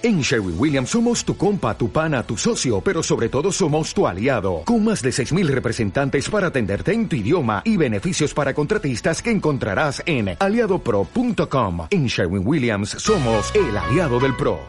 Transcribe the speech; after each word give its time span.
En 0.00 0.20
Sherwin 0.20 0.54
Williams 0.56 0.90
somos 0.90 1.24
tu 1.24 1.36
compa, 1.36 1.76
tu 1.76 1.90
pana, 1.90 2.22
tu 2.22 2.36
socio, 2.36 2.80
pero 2.80 3.02
sobre 3.02 3.28
todo 3.28 3.50
somos 3.50 3.92
tu 3.92 4.06
aliado, 4.06 4.62
con 4.64 4.84
más 4.84 5.02
de 5.02 5.10
6.000 5.10 5.48
representantes 5.48 6.30
para 6.30 6.46
atenderte 6.46 6.92
en 6.92 7.08
tu 7.08 7.16
idioma 7.16 7.62
y 7.64 7.76
beneficios 7.76 8.32
para 8.32 8.54
contratistas 8.54 9.20
que 9.20 9.32
encontrarás 9.32 10.00
en 10.06 10.36
aliadopro.com. 10.38 11.88
En 11.90 12.06
Sherwin 12.06 12.46
Williams 12.46 12.90
somos 12.90 13.52
el 13.56 13.76
aliado 13.76 14.20
del 14.20 14.36
PRO. 14.36 14.60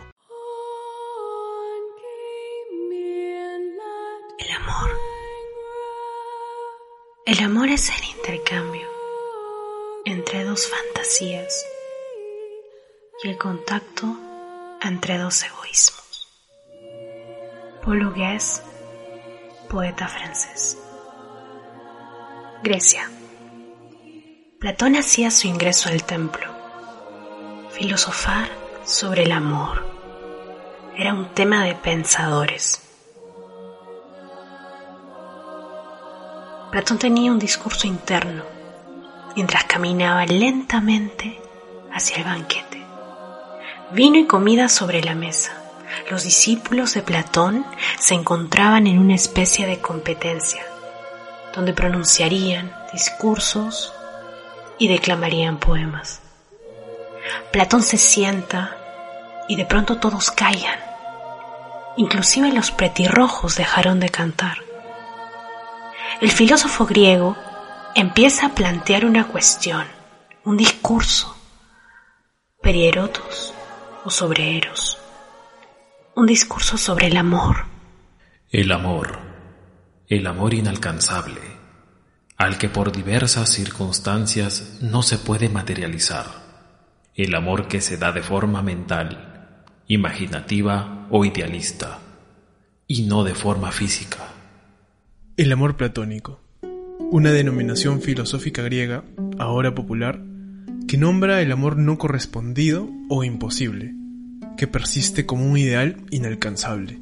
El 4.40 4.52
amor. 4.52 4.90
El 7.28 7.40
amor 7.44 7.70
es 7.70 7.88
el 7.90 8.18
intercambio 8.18 8.88
entre 10.06 10.44
dos 10.44 10.68
fantasías 10.68 11.68
y 13.24 13.28
el 13.28 13.38
contacto 13.38 14.29
entre 14.82 15.18
dos 15.18 15.44
egoísmos. 15.44 16.28
Paul 17.84 18.14
poeta 19.70 20.08
francés. 20.08 20.78
Grecia. 22.64 23.10
Platón 24.60 24.96
hacía 24.96 25.32
su 25.32 25.48
ingreso 25.48 25.90
al 25.90 26.04
templo. 26.04 26.48
Filosofar 27.72 28.50
sobre 28.84 29.24
el 29.24 29.32
amor 29.32 29.86
era 30.98 31.14
un 31.14 31.30
tema 31.34 31.64
de 31.64 31.76
pensadores. 31.76 32.82
Platón 36.72 37.00
tenía 37.00 37.32
un 37.32 37.40
discurso 37.40 37.88
interno 37.88 38.44
mientras 39.36 39.64
caminaba 39.64 40.26
lentamente 40.26 41.40
hacia 41.92 42.18
el 42.18 42.24
banquete. 42.26 42.69
Vino 43.92 44.20
y 44.20 44.28
comida 44.28 44.70
sobre 44.70 45.02
la 45.02 45.16
mesa. 45.16 45.52
Los 46.12 46.24
discípulos 46.24 46.94
de 46.94 47.02
Platón 47.02 47.66
se 48.00 48.14
encontraban 48.14 48.86
en 48.86 49.00
una 49.00 49.16
especie 49.16 49.66
de 49.66 49.80
competencia, 49.80 50.64
donde 51.56 51.74
pronunciarían 51.74 52.72
discursos 52.94 53.92
y 54.78 54.90
declamarían 54.90 55.58
poemas. 55.58 56.22
Platón 57.52 57.82
se 57.82 57.98
sienta 57.98 58.78
y 59.48 59.56
de 59.56 59.66
pronto 59.66 59.98
todos 59.98 60.30
callan. 60.30 60.80
Inclusive 61.98 62.52
los 62.52 62.70
pretirrojos 62.70 63.56
dejaron 63.56 64.00
de 64.00 64.10
cantar. 64.10 64.60
El 66.22 66.30
filósofo 66.30 66.86
griego 66.86 67.36
empieza 67.96 68.46
a 68.46 68.50
plantear 68.50 69.06
una 69.06 69.26
cuestión, 69.26 69.88
un 70.46 70.58
discurso. 70.58 71.36
Perierotos 72.62 73.56
o 74.06 74.10
sobre 74.10 74.58
Eros. 74.58 74.98
Un 76.16 76.26
discurso 76.26 76.78
sobre 76.78 77.08
el 77.08 77.18
amor. 77.18 77.66
El 78.50 78.72
amor, 78.72 79.20
el 80.08 80.26
amor 80.28 80.54
inalcanzable, 80.54 81.42
al 82.38 82.58
que 82.58 82.70
por 82.70 82.92
diversas 82.92 83.50
circunstancias 83.50 84.80
no 84.82 85.04
se 85.04 85.18
puede 85.18 85.50
materializar. 85.50 86.26
El 87.16 87.36
amor 87.36 87.68
que 87.68 87.82
se 87.82 87.98
da 87.98 88.12
de 88.12 88.24
forma 88.24 88.62
mental, 88.62 89.66
imaginativa 89.88 91.08
o 91.10 91.26
idealista, 91.26 92.00
y 92.88 93.04
no 93.04 93.24
de 93.24 93.36
forma 93.36 93.72
física. 93.72 94.28
El 95.36 95.52
amor 95.52 95.78
platónico, 95.78 96.40
una 97.12 97.32
denominación 97.32 98.02
filosófica 98.02 98.62
griega, 98.62 99.04
ahora 99.38 99.76
popular, 99.76 100.22
que 100.90 100.98
nombra 100.98 101.40
el 101.44 101.52
amor 101.52 101.78
no 101.78 102.00
correspondido 102.00 102.90
o 103.10 103.24
imposible, 103.24 103.94
que 104.58 104.66
persiste 104.66 105.28
como 105.28 105.46
un 105.46 105.56
ideal 105.56 105.98
inalcanzable. 106.10 107.00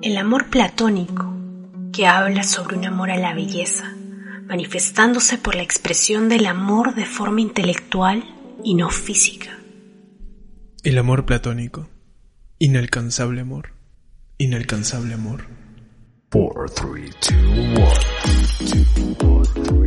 El 0.00 0.16
amor 0.16 0.48
platónico, 0.48 1.30
que 1.92 2.06
habla 2.06 2.44
sobre 2.44 2.78
un 2.78 2.86
amor 2.86 3.10
a 3.10 3.18
la 3.18 3.34
belleza, 3.34 3.92
manifestándose 4.46 5.36
por 5.36 5.54
la 5.54 5.62
expresión 5.62 6.30
del 6.30 6.46
amor 6.46 6.94
de 6.94 7.04
forma 7.04 7.42
intelectual 7.42 8.24
y 8.64 8.74
no 8.74 8.88
física. 8.88 9.50
El 10.82 10.96
amor 10.96 11.26
platónico, 11.26 11.90
inalcanzable 12.58 13.42
amor, 13.42 13.74
inalcanzable 14.38 15.12
amor. 15.12 15.44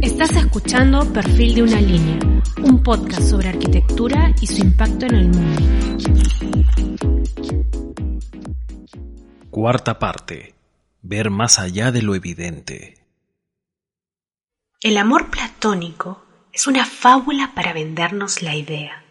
Estás 0.02 0.32
escuchando 0.38 1.12
Perfil 1.12 1.56
de 1.56 1.64
una 1.64 1.82
línea, 1.82 2.20
un 2.64 2.82
podcast 2.82 3.24
sobre 3.24 3.50
arquitectura 3.50 4.34
y 4.40 4.48
su 4.48 4.62
impacto 4.62 5.08
en 5.08 5.16
el 5.16 5.28
mundo. 5.28 5.62
Cuarta 9.50 10.00
parte. 10.00 10.56
Ver 11.02 11.30
más 11.32 11.60
allá 11.60 11.92
de 11.92 12.02
lo 12.02 12.16
evidente. 12.16 12.98
El 14.80 14.96
amor 14.96 15.30
platónico 15.30 16.24
es 16.54 16.66
una 16.66 16.86
fábula 16.86 17.52
para 17.56 17.74
vendernos 17.74 18.42
la 18.42 18.56
idea, 18.56 19.04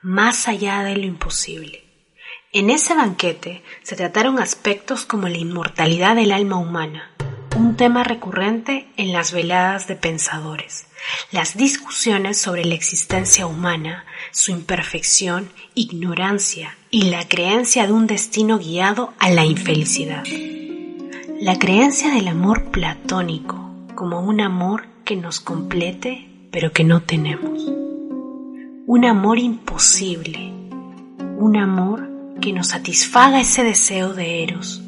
más 0.00 0.46
allá 0.46 0.84
de 0.84 0.94
lo 0.94 1.06
imposible. 1.06 1.83
En 2.54 2.70
ese 2.70 2.94
banquete 2.94 3.64
se 3.82 3.96
trataron 3.96 4.38
aspectos 4.38 5.04
como 5.04 5.28
la 5.28 5.38
inmortalidad 5.38 6.14
del 6.14 6.30
alma 6.30 6.56
humana, 6.56 7.10
un 7.56 7.76
tema 7.76 8.04
recurrente 8.04 8.86
en 8.96 9.12
las 9.12 9.32
veladas 9.32 9.88
de 9.88 9.96
pensadores, 9.96 10.86
las 11.32 11.56
discusiones 11.56 12.40
sobre 12.40 12.64
la 12.64 12.74
existencia 12.74 13.44
humana, 13.44 14.04
su 14.30 14.52
imperfección, 14.52 15.50
ignorancia 15.74 16.76
y 16.92 17.10
la 17.10 17.26
creencia 17.26 17.88
de 17.88 17.92
un 17.92 18.06
destino 18.06 18.60
guiado 18.60 19.14
a 19.18 19.30
la 19.30 19.44
infelicidad. 19.44 20.22
La 21.40 21.58
creencia 21.58 22.12
del 22.12 22.28
amor 22.28 22.70
platónico 22.70 23.68
como 23.96 24.20
un 24.20 24.40
amor 24.40 24.86
que 25.04 25.16
nos 25.16 25.40
complete 25.40 26.30
pero 26.52 26.70
que 26.70 26.84
no 26.84 27.02
tenemos. 27.02 27.64
Un 28.86 29.04
amor 29.06 29.40
imposible, 29.40 30.52
un 31.36 31.56
amor 31.56 32.13
que 32.40 32.52
nos 32.52 32.68
satisfaga 32.68 33.40
ese 33.40 33.64
deseo 33.64 34.14
de 34.14 34.42
Eros, 34.42 34.82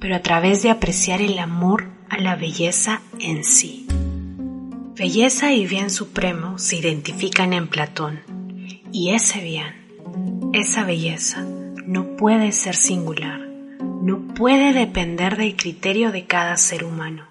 pero 0.00 0.16
a 0.16 0.20
través 0.20 0.62
de 0.62 0.70
apreciar 0.70 1.20
el 1.20 1.38
amor 1.38 1.86
a 2.08 2.18
la 2.18 2.36
belleza 2.36 3.00
en 3.18 3.44
sí. 3.44 3.86
Belleza 4.94 5.52
y 5.52 5.66
bien 5.66 5.90
supremo 5.90 6.58
se 6.58 6.76
identifican 6.76 7.52
en 7.52 7.68
Platón, 7.68 8.20
y 8.92 9.10
ese 9.10 9.40
bien, 9.40 10.50
esa 10.52 10.84
belleza, 10.84 11.44
no 11.84 12.16
puede 12.16 12.52
ser 12.52 12.76
singular, 12.76 13.40
no 13.40 14.34
puede 14.34 14.72
depender 14.72 15.36
del 15.36 15.56
criterio 15.56 16.12
de 16.12 16.26
cada 16.26 16.56
ser 16.56 16.84
humano. 16.84 17.26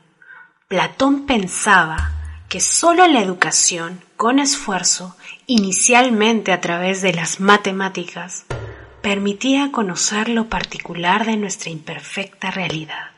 Platón 0.68 1.26
pensaba 1.26 2.12
que 2.50 2.60
sólo 2.60 3.08
la 3.08 3.22
educación, 3.22 4.02
con 4.18 4.40
esfuerzo, 4.40 5.16
inicialmente 5.48 6.52
a 6.52 6.62
través 6.62 7.02
de 7.02 7.14
las 7.14 7.40
matemáticas, 7.40 8.46
permitía 9.04 9.70
conocer 9.72 10.30
lo 10.30 10.48
particular 10.48 11.26
de 11.26 11.36
nuestra 11.36 11.70
imperfecta 11.70 12.50
realidad 12.50 13.12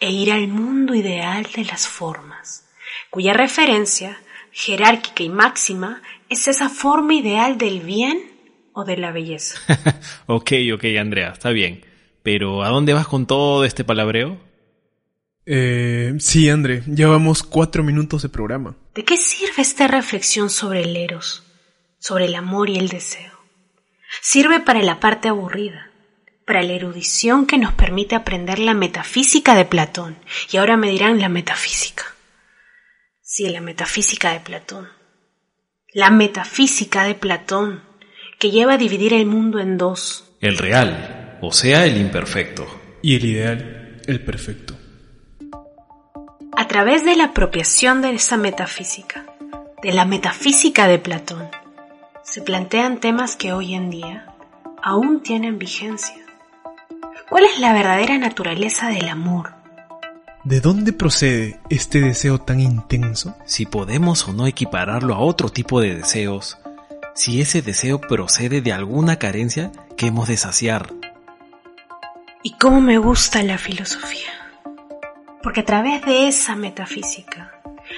e 0.00 0.10
ir 0.10 0.32
al 0.32 0.48
mundo 0.48 0.94
ideal 0.94 1.46
de 1.54 1.64
las 1.64 1.86
formas, 1.86 2.68
cuya 3.08 3.32
referencia 3.32 4.20
jerárquica 4.50 5.22
y 5.22 5.28
máxima 5.28 6.02
es 6.28 6.48
esa 6.48 6.68
forma 6.68 7.14
ideal 7.14 7.56
del 7.56 7.80
bien 7.80 8.20
o 8.72 8.84
de 8.84 8.96
la 8.96 9.12
belleza. 9.12 9.60
ok, 10.26 10.52
ok, 10.74 10.84
Andrea, 10.98 11.30
está 11.30 11.50
bien. 11.50 11.84
Pero 12.24 12.64
¿a 12.64 12.68
dónde 12.68 12.92
vas 12.92 13.06
con 13.06 13.26
todo 13.26 13.64
este 13.64 13.84
palabreo? 13.84 14.40
Eh, 15.46 16.14
sí, 16.18 16.48
André, 16.50 16.82
ya 16.86 17.06
vamos 17.08 17.44
cuatro 17.44 17.84
minutos 17.84 18.22
de 18.22 18.28
programa. 18.28 18.76
¿De 18.94 19.04
qué 19.04 19.16
sirve 19.16 19.62
esta 19.62 19.86
reflexión 19.86 20.50
sobre 20.50 20.82
el 20.82 20.96
eros, 20.96 21.44
sobre 21.98 22.26
el 22.26 22.34
amor 22.34 22.70
y 22.70 22.76
el 22.76 22.88
deseo? 22.88 23.31
Sirve 24.24 24.60
para 24.60 24.80
la 24.82 25.00
parte 25.00 25.28
aburrida, 25.28 25.90
para 26.46 26.62
la 26.62 26.74
erudición 26.74 27.44
que 27.44 27.58
nos 27.58 27.72
permite 27.72 28.14
aprender 28.14 28.60
la 28.60 28.72
metafísica 28.72 29.56
de 29.56 29.64
Platón. 29.64 30.16
Y 30.52 30.58
ahora 30.58 30.76
me 30.76 30.90
dirán 30.90 31.20
la 31.20 31.28
metafísica. 31.28 32.04
Sí, 33.20 33.48
la 33.48 33.60
metafísica 33.60 34.32
de 34.32 34.38
Platón. 34.38 34.88
La 35.92 36.10
metafísica 36.10 37.02
de 37.02 37.16
Platón, 37.16 37.82
que 38.38 38.52
lleva 38.52 38.74
a 38.74 38.78
dividir 38.78 39.12
el 39.12 39.26
mundo 39.26 39.58
en 39.58 39.76
dos. 39.76 40.36
El 40.40 40.56
real, 40.56 41.40
o 41.42 41.50
sea, 41.52 41.84
el 41.84 41.96
imperfecto. 41.96 42.64
Y 43.02 43.16
el 43.16 43.24
ideal, 43.24 44.02
el 44.06 44.24
perfecto. 44.24 44.78
A 46.56 46.68
través 46.68 47.04
de 47.04 47.16
la 47.16 47.24
apropiación 47.24 48.02
de 48.02 48.14
esa 48.14 48.36
metafísica, 48.36 49.26
de 49.82 49.92
la 49.92 50.04
metafísica 50.04 50.86
de 50.86 51.00
Platón, 51.00 51.50
se 52.22 52.40
plantean 52.40 53.00
temas 53.00 53.36
que 53.36 53.52
hoy 53.52 53.74
en 53.74 53.90
día 53.90 54.26
aún 54.82 55.22
tienen 55.22 55.58
vigencia. 55.58 56.16
¿Cuál 57.28 57.44
es 57.44 57.58
la 57.58 57.72
verdadera 57.72 58.18
naturaleza 58.18 58.88
del 58.88 59.08
amor? 59.08 59.54
¿De 60.44 60.60
dónde 60.60 60.92
procede 60.92 61.60
este 61.70 62.00
deseo 62.00 62.38
tan 62.38 62.60
intenso? 62.60 63.36
Si 63.44 63.64
podemos 63.66 64.26
o 64.28 64.32
no 64.32 64.46
equipararlo 64.46 65.14
a 65.14 65.18
otro 65.18 65.48
tipo 65.48 65.80
de 65.80 65.94
deseos, 65.94 66.58
si 67.14 67.40
ese 67.40 67.62
deseo 67.62 68.00
procede 68.00 68.60
de 68.60 68.72
alguna 68.72 69.16
carencia 69.16 69.70
que 69.96 70.06
hemos 70.06 70.28
de 70.28 70.36
saciar, 70.36 70.92
Y 72.44 72.54
cómo 72.58 72.80
me 72.80 72.98
gusta 72.98 73.40
la 73.44 73.56
filosofía. 73.56 74.32
Porque 75.44 75.60
a 75.60 75.64
través 75.64 76.04
de 76.04 76.26
esa 76.26 76.56
metafísica, 76.56 77.52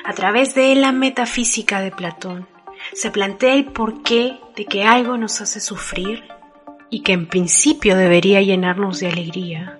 a 0.04 0.12
través 0.12 0.54
de 0.54 0.74
la 0.74 0.92
metafísica 0.92 1.80
de 1.80 1.90
Platón, 1.90 2.46
se 2.94 3.10
plantea 3.10 3.54
el 3.54 3.66
porqué 3.66 4.38
de 4.56 4.66
que 4.66 4.84
algo 4.84 5.16
nos 5.16 5.40
hace 5.40 5.60
sufrir 5.60 6.24
y 6.90 7.02
que 7.02 7.12
en 7.12 7.26
principio 7.26 7.96
debería 7.96 8.40
llenarnos 8.40 9.00
de 9.00 9.08
alegría. 9.08 9.78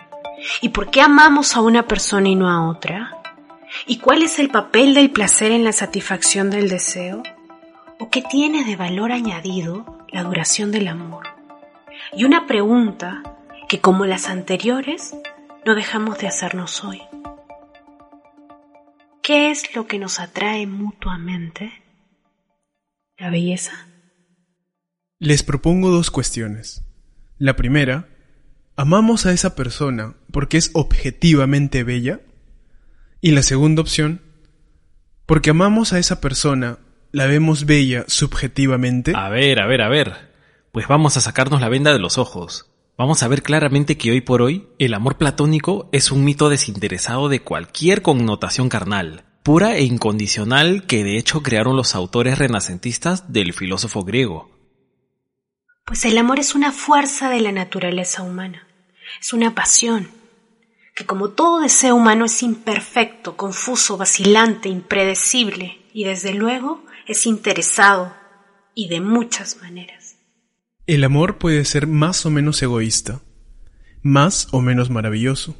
¿Y 0.61 0.71
por 0.71 0.91
qué 0.91 1.01
amamos 1.01 1.55
a 1.55 1.61
una 1.61 1.87
persona 1.87 2.29
y 2.29 2.35
no 2.35 2.51
a 2.51 2.69
otra? 2.69 3.23
¿Y 3.87 3.99
cuál 3.99 4.23
es 4.23 4.39
el 4.41 4.51
papel 4.51 4.95
del 4.95 5.11
placer 5.11 5.53
en 5.53 5.65
la 5.65 5.73
satisfacción 5.73 6.51
del 6.51 6.69
deseo? 6.69 7.23
¿O 8.01 8.11
qué 8.11 8.21
tiene 8.21 8.65
de 8.65 8.75
valor 8.75 9.13
añadido 9.13 10.05
la 10.09 10.25
duración 10.25 10.73
del 10.73 10.89
amor? 10.89 11.29
Y 12.13 12.25
una 12.25 12.47
pregunta 12.47 13.23
que 13.69 13.81
como 13.81 14.07
las 14.07 14.29
anteriores 14.29 15.15
no 15.65 15.77
dejamos 15.77 16.19
de 16.19 16.27
hacernos 16.27 16.83
hoy. 16.83 17.01
¿Qué 19.23 19.51
es 19.51 19.75
lo 19.75 19.87
que 19.87 19.99
nos 19.99 20.19
atrae 20.19 20.67
mutuamente? 20.67 21.84
¿La 23.17 23.31
belleza? 23.31 23.73
Les 25.21 25.45
propongo 25.45 25.91
dos 25.91 26.11
cuestiones. 26.11 26.85
La 27.39 27.55
primera, 27.55 28.09
¿amamos 28.75 29.25
a 29.25 29.33
esa 29.33 29.55
persona 29.55 30.17
porque 30.33 30.57
es 30.57 30.71
objetivamente 30.75 31.85
bella? 31.85 32.21
Y 33.21 33.31
la 33.31 33.43
segunda 33.43 33.83
opción, 33.83 34.21
porque 35.27 35.51
amamos 35.51 35.93
a 35.93 36.01
esa 36.01 36.21
persona, 36.21 36.79
la 37.13 37.27
vemos 37.27 37.67
bella 37.67 38.05
subjetivamente. 38.09 39.13
A 39.15 39.29
ver, 39.29 39.61
a 39.61 39.67
ver, 39.67 39.83
a 39.83 39.89
ver. 39.89 40.35
Pues 40.73 40.89
vamos 40.89 41.17
a 41.17 41.21
sacarnos 41.21 41.61
la 41.61 41.69
venda 41.69 41.93
de 41.93 42.01
los 42.01 42.19
ojos. 42.19 42.69
Vamos 42.99 43.23
a 43.23 43.29
ver 43.29 43.43
claramente 43.45 43.97
que 43.97 44.11
hoy 44.11 44.21
por 44.21 44.43
hoy 44.43 44.67
el 44.81 44.93
amor 44.93 45.19
platónico 45.19 45.89
es 45.93 46.11
un 46.11 46.25
mito 46.25 46.49
desinteresado 46.49 47.29
de 47.29 47.43
cualquier 47.43 48.03
connotación 48.03 48.69
carnal, 48.69 49.25
pura 49.45 49.77
e 49.77 49.85
incondicional 49.85 50.87
que 50.87 51.05
de 51.05 51.19
hecho 51.19 51.43
crearon 51.43 51.77
los 51.77 51.95
autores 51.95 52.39
renacentistas 52.39 53.31
del 53.31 53.53
filósofo 53.53 54.03
griego. 54.03 54.51
Pues 55.85 56.07
el 56.07 56.17
amor 56.17 56.39
es 56.39 56.55
una 56.55 56.73
fuerza 56.73 57.29
de 57.29 57.43
la 57.43 57.53
naturaleza 57.53 58.23
humana, 58.23 58.67
es 59.21 59.35
una 59.35 59.55
pasión, 59.55 60.09
que 60.97 61.05
como 61.05 61.29
todo 61.29 61.61
deseo 61.61 61.95
humano 61.95 62.25
es 62.25 62.43
imperfecto, 62.43 63.37
confuso, 63.37 63.99
vacilante, 63.99 64.71
impredecible 64.71 65.77
y 65.93 66.05
desde 66.05 66.33
luego 66.33 66.83
es 67.07 67.27
interesado 67.27 68.15
y 68.75 68.89
de 68.89 69.03
muchas 69.03 69.59
maneras. 69.61 70.17
El 70.87 71.05
amor 71.05 71.37
puede 71.37 71.67
ser 71.67 71.87
más 71.87 72.25
o 72.25 72.31
menos 72.31 72.63
egoísta, 72.63 73.21
más 74.01 74.49
o 74.53 74.63
menos 74.63 74.89
maravilloso, 74.89 75.55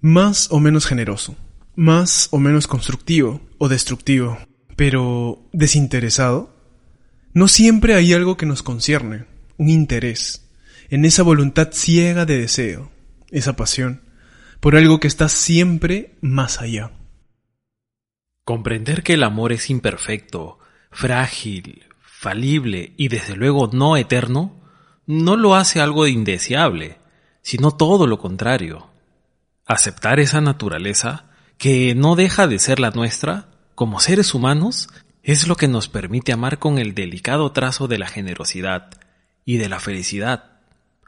más 0.00 0.50
o 0.50 0.58
menos 0.58 0.86
generoso, 0.86 1.36
más 1.76 2.28
o 2.30 2.38
menos 2.38 2.66
constructivo 2.66 3.40
o 3.58 3.68
destructivo, 3.68 4.38
pero 4.76 5.42
desinteresado. 5.52 6.54
No 7.32 7.48
siempre 7.48 7.94
hay 7.94 8.12
algo 8.12 8.36
que 8.36 8.46
nos 8.46 8.62
concierne, 8.62 9.26
un 9.56 9.68
interés, 9.68 10.48
en 10.88 11.04
esa 11.04 11.22
voluntad 11.22 11.70
ciega 11.72 12.24
de 12.26 12.38
deseo, 12.38 12.90
esa 13.30 13.56
pasión 13.56 14.04
por 14.64 14.76
algo 14.76 14.98
que 14.98 15.08
está 15.08 15.28
siempre 15.28 16.16
más 16.22 16.62
allá. 16.62 16.90
Comprender 18.46 19.02
que 19.02 19.12
el 19.12 19.22
amor 19.22 19.52
es 19.52 19.68
imperfecto, 19.68 20.58
frágil, 20.90 21.84
falible 22.00 22.94
y 22.96 23.08
desde 23.08 23.36
luego 23.36 23.68
no 23.74 23.98
eterno, 23.98 24.62
no 25.04 25.36
lo 25.36 25.54
hace 25.54 25.82
algo 25.82 26.06
indeseable, 26.06 26.96
sino 27.42 27.72
todo 27.72 28.06
lo 28.06 28.18
contrario. 28.18 28.88
Aceptar 29.66 30.18
esa 30.18 30.40
naturaleza, 30.40 31.26
que 31.64 31.94
no 31.94 32.14
deja 32.14 32.46
de 32.46 32.58
ser 32.58 32.78
la 32.78 32.90
nuestra, 32.90 33.48
como 33.74 33.98
seres 33.98 34.34
humanos, 34.34 34.90
es 35.22 35.48
lo 35.48 35.56
que 35.56 35.66
nos 35.66 35.88
permite 35.88 36.30
amar 36.30 36.58
con 36.58 36.76
el 36.76 36.94
delicado 36.94 37.52
trazo 37.52 37.88
de 37.88 37.96
la 37.96 38.06
generosidad 38.06 38.90
y 39.46 39.56
de 39.56 39.70
la 39.70 39.80
felicidad, 39.80 40.58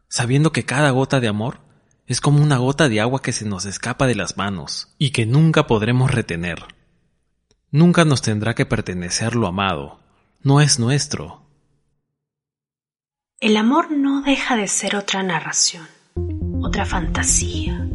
sabiendo 0.09 0.53
que 0.53 0.65
cada 0.65 0.89
gota 0.93 1.21
de 1.21 1.29
amor 1.29 1.61
es 2.07 2.23
como 2.23 2.43
una 2.43 2.57
gota 2.57 2.89
de 2.89 3.03
agua 3.03 3.21
que 3.21 3.33
se 3.33 3.45
nos 3.45 3.67
escapa 3.67 4.07
de 4.07 4.15
las 4.15 4.39
manos 4.39 4.95
y 4.97 5.11
que 5.11 5.27
nunca 5.27 5.67
podremos 5.67 6.11
retener. 6.11 6.65
Nunca 7.71 8.07
nos 8.07 8.23
tendrá 8.23 8.55
que 8.55 8.65
pertenecer 8.65 9.37
lo 9.37 9.49
amado, 9.49 10.01
no 10.43 10.63
es 10.63 10.79
nuestro. 10.79 11.43
El 13.41 13.59
amor 13.59 13.91
no 13.91 14.23
deja 14.23 14.57
de 14.57 14.69
ser 14.69 14.97
otra 14.97 15.23
narración, 15.23 15.87
otra 16.63 16.87
fantasía, 16.87 17.87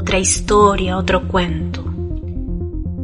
otra 0.00 0.18
historia, 0.18 0.96
otro 0.96 1.28
cuento. 1.28 1.84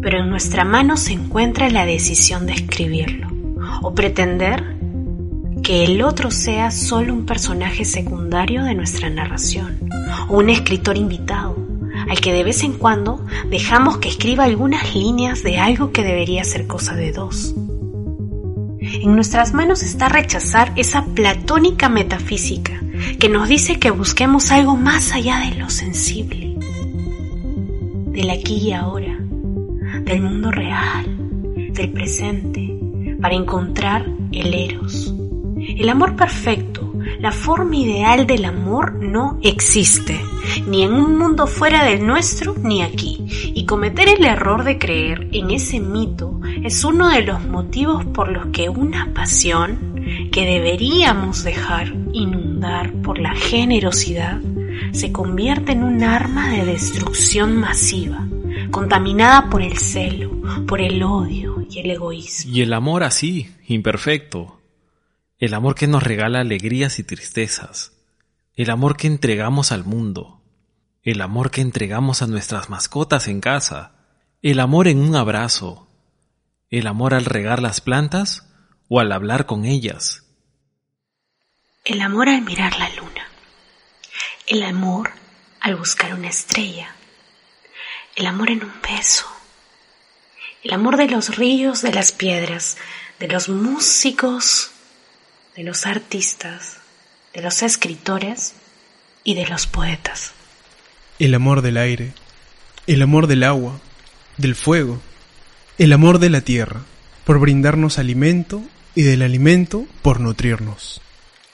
Pero 0.00 0.20
en 0.20 0.30
nuestra 0.30 0.64
mano 0.64 0.96
se 0.96 1.12
encuentra 1.12 1.68
la 1.68 1.84
decisión 1.84 2.46
de 2.46 2.54
escribirlo 2.54 3.28
o 3.82 3.94
pretender 3.94 4.78
que 5.62 5.84
el 5.84 6.00
otro 6.00 6.30
sea 6.30 6.70
solo 6.70 7.12
un 7.12 7.26
personaje 7.26 7.84
secundario 7.84 8.64
de 8.64 8.74
nuestra 8.74 9.10
narración, 9.10 9.78
o 10.28 10.38
un 10.38 10.48
escritor 10.48 10.96
invitado, 10.96 11.56
al 12.08 12.18
que 12.20 12.32
de 12.32 12.44
vez 12.44 12.62
en 12.62 12.72
cuando 12.72 13.22
dejamos 13.50 13.98
que 13.98 14.08
escriba 14.08 14.44
algunas 14.44 14.94
líneas 14.94 15.42
de 15.42 15.58
algo 15.58 15.92
que 15.92 16.02
debería 16.02 16.44
ser 16.44 16.66
cosa 16.66 16.94
de 16.94 17.12
dos. 17.12 17.54
En 18.80 19.14
nuestras 19.14 19.52
manos 19.52 19.82
está 19.82 20.08
rechazar 20.08 20.72
esa 20.76 21.04
platónica 21.04 21.90
metafísica 21.90 22.80
que 23.18 23.28
nos 23.28 23.48
dice 23.48 23.78
que 23.78 23.90
busquemos 23.90 24.50
algo 24.50 24.76
más 24.76 25.12
allá 25.12 25.40
de 25.40 25.56
lo 25.56 25.68
sensible, 25.68 26.45
del 28.16 28.30
aquí 28.30 28.54
y 28.54 28.72
ahora, 28.72 29.18
del 30.04 30.22
mundo 30.22 30.50
real, 30.50 31.04
del 31.72 31.92
presente, 31.92 32.74
para 33.20 33.34
encontrar 33.34 34.06
el 34.32 34.54
eros 34.54 35.14
el 35.68 35.88
amor 35.88 36.16
perfecto, 36.16 36.92
la 37.18 37.32
forma 37.32 37.76
ideal 37.76 38.26
del 38.26 38.44
amor 38.44 38.94
no 39.02 39.38
existe, 39.42 40.20
ni 40.66 40.82
en 40.82 40.92
un 40.92 41.18
mundo 41.18 41.46
fuera 41.46 41.84
del 41.84 42.06
nuestro 42.06 42.54
ni 42.62 42.82
aquí. 42.82 43.24
Y 43.54 43.64
cometer 43.64 44.08
el 44.08 44.24
error 44.24 44.64
de 44.64 44.78
creer 44.78 45.28
en 45.32 45.50
ese 45.50 45.80
mito 45.80 46.40
es 46.62 46.84
uno 46.84 47.08
de 47.08 47.22
los 47.22 47.44
motivos 47.44 48.04
por 48.04 48.30
los 48.30 48.46
que 48.46 48.68
una 48.68 49.12
pasión 49.12 49.94
que 50.30 50.46
deberíamos 50.46 51.42
dejar 51.42 51.92
inundar 52.12 52.92
por 53.02 53.18
la 53.18 53.34
generosidad 53.34 54.40
se 54.96 55.12
convierte 55.12 55.72
en 55.72 55.84
un 55.84 56.02
arma 56.02 56.48
de 56.48 56.64
destrucción 56.64 57.54
masiva, 57.54 58.26
contaminada 58.70 59.50
por 59.50 59.60
el 59.60 59.76
celo, 59.76 60.40
por 60.66 60.80
el 60.80 61.02
odio 61.02 61.66
y 61.68 61.80
el 61.80 61.90
egoísmo. 61.90 62.50
Y 62.50 62.62
el 62.62 62.72
amor 62.72 63.04
así, 63.04 63.54
imperfecto, 63.66 64.58
el 65.38 65.52
amor 65.52 65.74
que 65.74 65.86
nos 65.86 66.02
regala 66.02 66.40
alegrías 66.40 66.98
y 66.98 67.04
tristezas, 67.04 67.92
el 68.54 68.70
amor 68.70 68.96
que 68.96 69.06
entregamos 69.06 69.70
al 69.70 69.84
mundo, 69.84 70.40
el 71.02 71.20
amor 71.20 71.50
que 71.50 71.60
entregamos 71.60 72.22
a 72.22 72.26
nuestras 72.26 72.70
mascotas 72.70 73.28
en 73.28 73.42
casa, 73.42 73.92
el 74.40 74.60
amor 74.60 74.88
en 74.88 75.00
un 75.00 75.14
abrazo, 75.14 75.88
el 76.70 76.86
amor 76.86 77.12
al 77.12 77.26
regar 77.26 77.60
las 77.60 77.82
plantas 77.82 78.48
o 78.88 78.98
al 78.98 79.12
hablar 79.12 79.44
con 79.44 79.66
ellas. 79.66 80.24
El 81.84 82.00
amor 82.00 82.30
al 82.30 82.42
mirar 82.42 82.78
la 82.78 82.88
luna, 82.96 83.15
el 84.46 84.62
amor 84.62 85.10
al 85.60 85.76
buscar 85.76 86.14
una 86.14 86.28
estrella, 86.28 86.94
el 88.14 88.26
amor 88.26 88.50
en 88.50 88.62
un 88.62 88.72
beso, 88.80 89.26
el 90.62 90.72
amor 90.72 90.96
de 90.96 91.08
los 91.08 91.36
ríos, 91.36 91.82
de 91.82 91.92
las 91.92 92.12
piedras, 92.12 92.76
de 93.18 93.28
los 93.28 93.48
músicos, 93.48 94.70
de 95.56 95.64
los 95.64 95.86
artistas, 95.86 96.78
de 97.34 97.42
los 97.42 97.62
escritores 97.62 98.54
y 99.24 99.34
de 99.34 99.46
los 99.46 99.66
poetas. 99.66 100.32
El 101.18 101.34
amor 101.34 101.62
del 101.62 101.76
aire, 101.76 102.12
el 102.86 103.02
amor 103.02 103.26
del 103.26 103.42
agua, 103.42 103.80
del 104.36 104.54
fuego, 104.54 105.00
el 105.78 105.92
amor 105.92 106.18
de 106.20 106.30
la 106.30 106.40
tierra, 106.40 106.82
por 107.24 107.40
brindarnos 107.40 107.98
alimento 107.98 108.62
y 108.94 109.02
del 109.02 109.22
alimento 109.22 109.86
por 110.02 110.20
nutrirnos. 110.20 111.00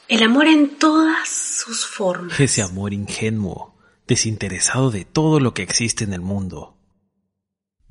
El 0.09 0.23
amor 0.23 0.47
en 0.47 0.78
todas 0.78 1.28
sus 1.28 1.87
formas. 1.87 2.38
Ese 2.38 2.62
amor 2.62 2.92
ingenuo, 2.92 3.75
desinteresado 4.06 4.90
de 4.90 5.04
todo 5.04 5.40
lo 5.40 5.54
que 5.54 5.62
existe 5.62 6.04
en 6.04 6.12
el 6.12 6.21
mundo. 6.21 6.76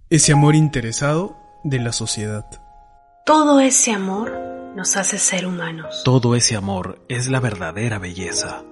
Ese 0.09 0.33
amor 0.33 0.55
interesado 0.55 1.37
de 1.63 1.79
la 1.79 1.93
sociedad. 1.93 2.45
Todo 3.25 3.59
ese 3.59 3.93
amor 3.93 4.31
nos 4.75 4.97
hace 4.97 5.17
ser 5.17 5.45
humanos. 5.45 6.01
Todo 6.03 6.35
ese 6.35 6.55
amor 6.55 7.03
es 7.07 7.27
la 7.27 7.39
verdadera 7.39 7.97
belleza. 7.97 8.63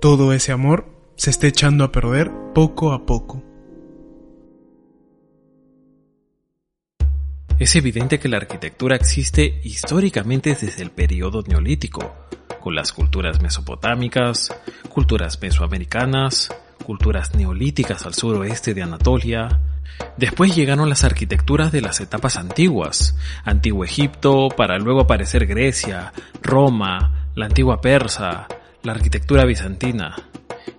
Todo 0.00 0.32
ese 0.32 0.52
amor 0.52 0.86
se 1.16 1.30
está 1.30 1.46
echando 1.46 1.84
a 1.84 1.92
perder 1.92 2.32
poco 2.52 2.92
a 2.92 3.06
poco. 3.06 3.42
Es 7.58 7.76
evidente 7.76 8.18
que 8.18 8.28
la 8.28 8.38
arquitectura 8.38 8.96
existe 8.96 9.60
históricamente 9.62 10.56
desde 10.60 10.82
el 10.82 10.90
periodo 10.90 11.42
neolítico, 11.42 12.14
con 12.60 12.74
las 12.74 12.92
culturas 12.92 13.40
mesopotámicas, 13.40 14.54
culturas 14.88 15.40
mesoamericanas, 15.40 16.50
culturas 16.84 17.34
neolíticas 17.34 18.04
al 18.04 18.14
suroeste 18.14 18.74
de 18.74 18.82
Anatolia. 18.82 19.60
Después 20.16 20.56
llegaron 20.56 20.88
las 20.88 21.04
arquitecturas 21.04 21.70
de 21.70 21.82
las 21.82 22.00
etapas 22.00 22.36
antiguas, 22.36 23.16
Antiguo 23.44 23.84
Egipto, 23.84 24.48
para 24.48 24.78
luego 24.78 25.02
aparecer 25.02 25.46
Grecia, 25.46 26.12
Roma, 26.42 27.28
la 27.34 27.46
antigua 27.46 27.80
Persa, 27.80 28.48
la 28.82 28.92
arquitectura 28.92 29.44
bizantina. 29.44 30.16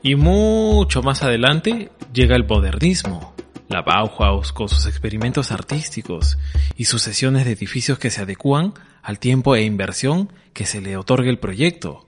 Y 0.01 0.15
mucho 0.15 1.01
más 1.01 1.24
adelante 1.24 1.92
llega 2.13 2.36
el 2.36 2.46
modernismo, 2.46 3.33
la 3.74 3.82
Bauhaus 3.82 4.53
con 4.53 4.70
sus 4.70 4.86
experimentos 4.86 5.51
artísticos 5.51 6.38
y 6.77 6.86
sucesiones 6.86 7.44
de 7.44 7.53
edificios 7.53 7.98
que 7.98 8.12
se 8.12 8.22
adecúan 8.22 8.74
al 9.01 9.20
tiempo 9.20 9.56
e 9.56 9.63
inversión 9.63 10.32
que 10.53 10.65
se 10.65 10.80
le 10.80 10.96
otorga 10.96 11.30
el 11.30 11.39
proyecto. 11.39 12.08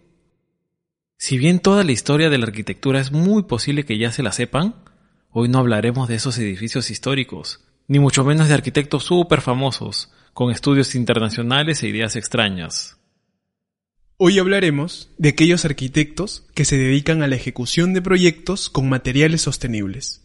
Si 1.17 1.39
bien 1.39 1.60
toda 1.60 1.84
la 1.84 1.91
historia 1.91 2.29
de 2.29 2.38
la 2.38 2.45
arquitectura 2.45 3.00
es 3.00 3.12
muy 3.12 3.43
posible 3.43 3.84
que 3.84 3.98
ya 3.98 4.12
se 4.12 4.22
la 4.22 4.31
sepan, 4.31 4.75
hoy 5.31 5.50
no 5.50 5.57
hablaremos 5.57 6.07
de 6.07 6.15
esos 6.15 6.38
edificios 6.38 6.91
históricos, 6.91 7.65
ni 7.88 7.98
mucho 7.98 8.24
menos 8.24 8.48
de 8.48 8.53
arquitectos 8.53 9.03
súper 9.03 9.41
famosos, 9.41 10.13
con 10.34 10.51
estudios 10.51 10.93
internacionales 10.93 11.81
e 11.81 11.88
ideas 11.88 12.15
extrañas. 12.15 12.98
Hoy 14.17 14.38
hablaremos 14.38 15.10
de 15.17 15.29
aquellos 15.29 15.65
arquitectos 15.65 16.45
que 16.53 16.63
se 16.63 16.77
dedican 16.77 17.24
a 17.24 17.27
la 17.27 17.36
ejecución 17.36 17.93
de 17.93 18.03
proyectos 18.03 18.69
con 18.69 18.88
materiales 18.88 19.41
sostenibles 19.41 20.25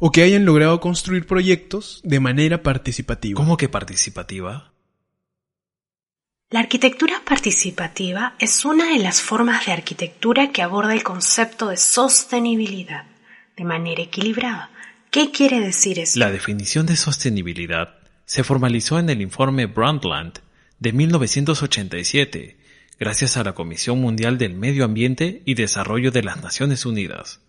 o 0.00 0.10
que 0.10 0.22
hayan 0.22 0.44
logrado 0.44 0.80
construir 0.80 1.26
proyectos 1.26 2.00
de 2.02 2.18
manera 2.18 2.62
participativa. 2.62 3.36
¿Cómo 3.36 3.56
que 3.56 3.68
participativa? 3.68 4.72
La 6.50 6.60
arquitectura 6.60 7.22
participativa 7.24 8.34
es 8.40 8.64
una 8.64 8.92
de 8.92 8.98
las 8.98 9.20
formas 9.20 9.66
de 9.66 9.72
arquitectura 9.72 10.50
que 10.50 10.62
aborda 10.62 10.94
el 10.94 11.04
concepto 11.04 11.68
de 11.68 11.76
sostenibilidad 11.76 13.04
de 13.56 13.64
manera 13.64 14.02
equilibrada. 14.02 14.70
¿Qué 15.10 15.30
quiere 15.30 15.60
decir 15.60 15.98
eso? 15.98 16.18
La 16.18 16.32
definición 16.32 16.86
de 16.86 16.96
sostenibilidad 16.96 17.98
se 18.24 18.42
formalizó 18.42 18.98
en 18.98 19.10
el 19.10 19.20
informe 19.20 19.66
Brundtland 19.66 20.40
de 20.78 20.92
1987, 20.92 22.56
gracias 22.98 23.36
a 23.36 23.44
la 23.44 23.52
Comisión 23.52 24.00
Mundial 24.00 24.38
del 24.38 24.54
Medio 24.54 24.84
Ambiente 24.84 25.42
y 25.44 25.54
Desarrollo 25.54 26.10
de 26.10 26.22
las 26.22 26.42
Naciones 26.42 26.86
Unidas. 26.86 27.40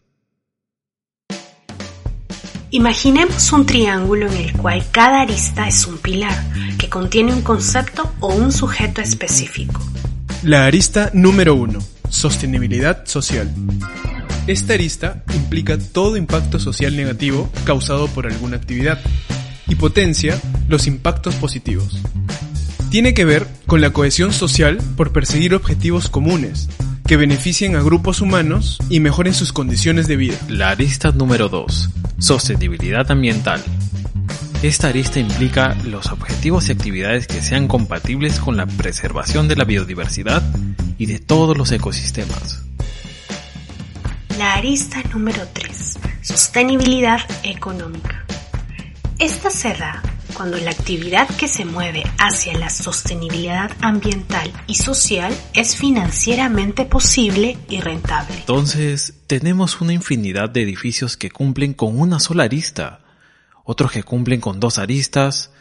Imaginemos 2.74 3.52
un 3.52 3.66
triángulo 3.66 4.28
en 4.28 4.38
el 4.38 4.54
cual 4.54 4.82
cada 4.92 5.24
arista 5.24 5.68
es 5.68 5.86
un 5.88 5.98
pilar 5.98 6.34
que 6.78 6.88
contiene 6.88 7.34
un 7.34 7.42
concepto 7.42 8.10
o 8.22 8.34
un 8.34 8.54
sujeto 8.54 9.02
específico. 9.02 9.82
La 10.42 10.68
arista 10.68 11.12
número 11.14 11.54
1. 11.56 11.80
Sostenibilidad 12.10 13.06
social. 13.06 13.54
Esta 14.48 14.76
arista 14.76 15.22
implica 15.36 15.78
todo 15.78 16.16
impacto 16.16 16.60
social 16.60 16.96
negativo 16.96 17.50
causado 17.66 18.08
por 18.08 18.26
alguna 18.26 18.56
actividad 18.56 19.02
y 19.68 19.76
potencia 19.76 20.40
los 20.70 20.88
impactos 20.88 21.36
positivos. 21.36 22.02
Tiene 22.90 23.14
que 23.14 23.26
ver 23.26 23.48
con 23.68 23.82
la 23.82 23.92
cohesión 23.92 24.32
social 24.32 24.78
por 24.96 25.12
perseguir 25.12 25.56
objetivos 25.56 26.10
comunes, 26.10 26.70
que 27.12 27.18
beneficien 27.18 27.76
a 27.76 27.82
grupos 27.82 28.22
humanos 28.22 28.78
y 28.88 29.02
mejoren 29.02 29.34
sus 29.34 29.52
condiciones 29.52 30.08
de 30.08 30.16
vida. 30.16 30.38
La 30.48 30.70
arista 30.70 31.12
número 31.12 31.50
2. 31.50 31.90
Sostenibilidad 32.20 33.12
ambiental. 33.12 33.62
Esta 34.64 34.88
arista 34.88 35.20
implica 35.20 35.76
los 35.84 36.10
objetivos 36.14 36.70
y 36.70 36.72
actividades 36.72 37.28
que 37.28 37.42
sean 37.42 37.68
compatibles 37.68 38.40
con 38.40 38.56
la 38.56 38.66
preservación 38.66 39.50
de 39.50 39.58
la 39.58 39.66
biodiversidad 39.66 40.42
y 40.98 41.08
de 41.08 41.20
todos 41.20 41.58
los 41.58 41.74
ecosistemas. 41.74 42.64
La 44.38 44.54
arista 44.54 45.04
número 45.12 45.46
3. 45.52 46.00
Sostenibilidad 46.22 47.20
económica. 47.44 48.26
Esta 49.20 49.50
se 49.50 49.74
da 49.74 50.02
cuando 50.32 50.58
la 50.58 50.72
actividad 50.72 51.28
que 51.36 51.48
se 51.48 51.66
mueve 51.66 52.04
hacia 52.18 52.58
la 52.58 52.70
sostenibilidad 52.70 53.72
ambiental 53.82 54.52
y 54.68 54.76
social 54.76 55.34
es 55.54 55.76
financieramente 55.76 56.86
posible 56.86 57.58
y 57.70 57.82
rentable. 57.82 58.36
Entonces, 58.38 59.14
tenemos 59.28 59.82
una 59.82 59.94
infinidad 59.94 60.50
de 60.50 60.64
edificios 60.64 61.18
que 61.18 61.32
cumplen 61.32 61.74
con 61.74 62.00
una 62.00 62.20
sola 62.20 62.44
arista, 62.44 63.02
otros 63.64 63.92
que 63.92 64.04
cumplen 64.04 64.42
con 64.42 64.60
dos 64.60 64.78
aristas, 64.78 65.52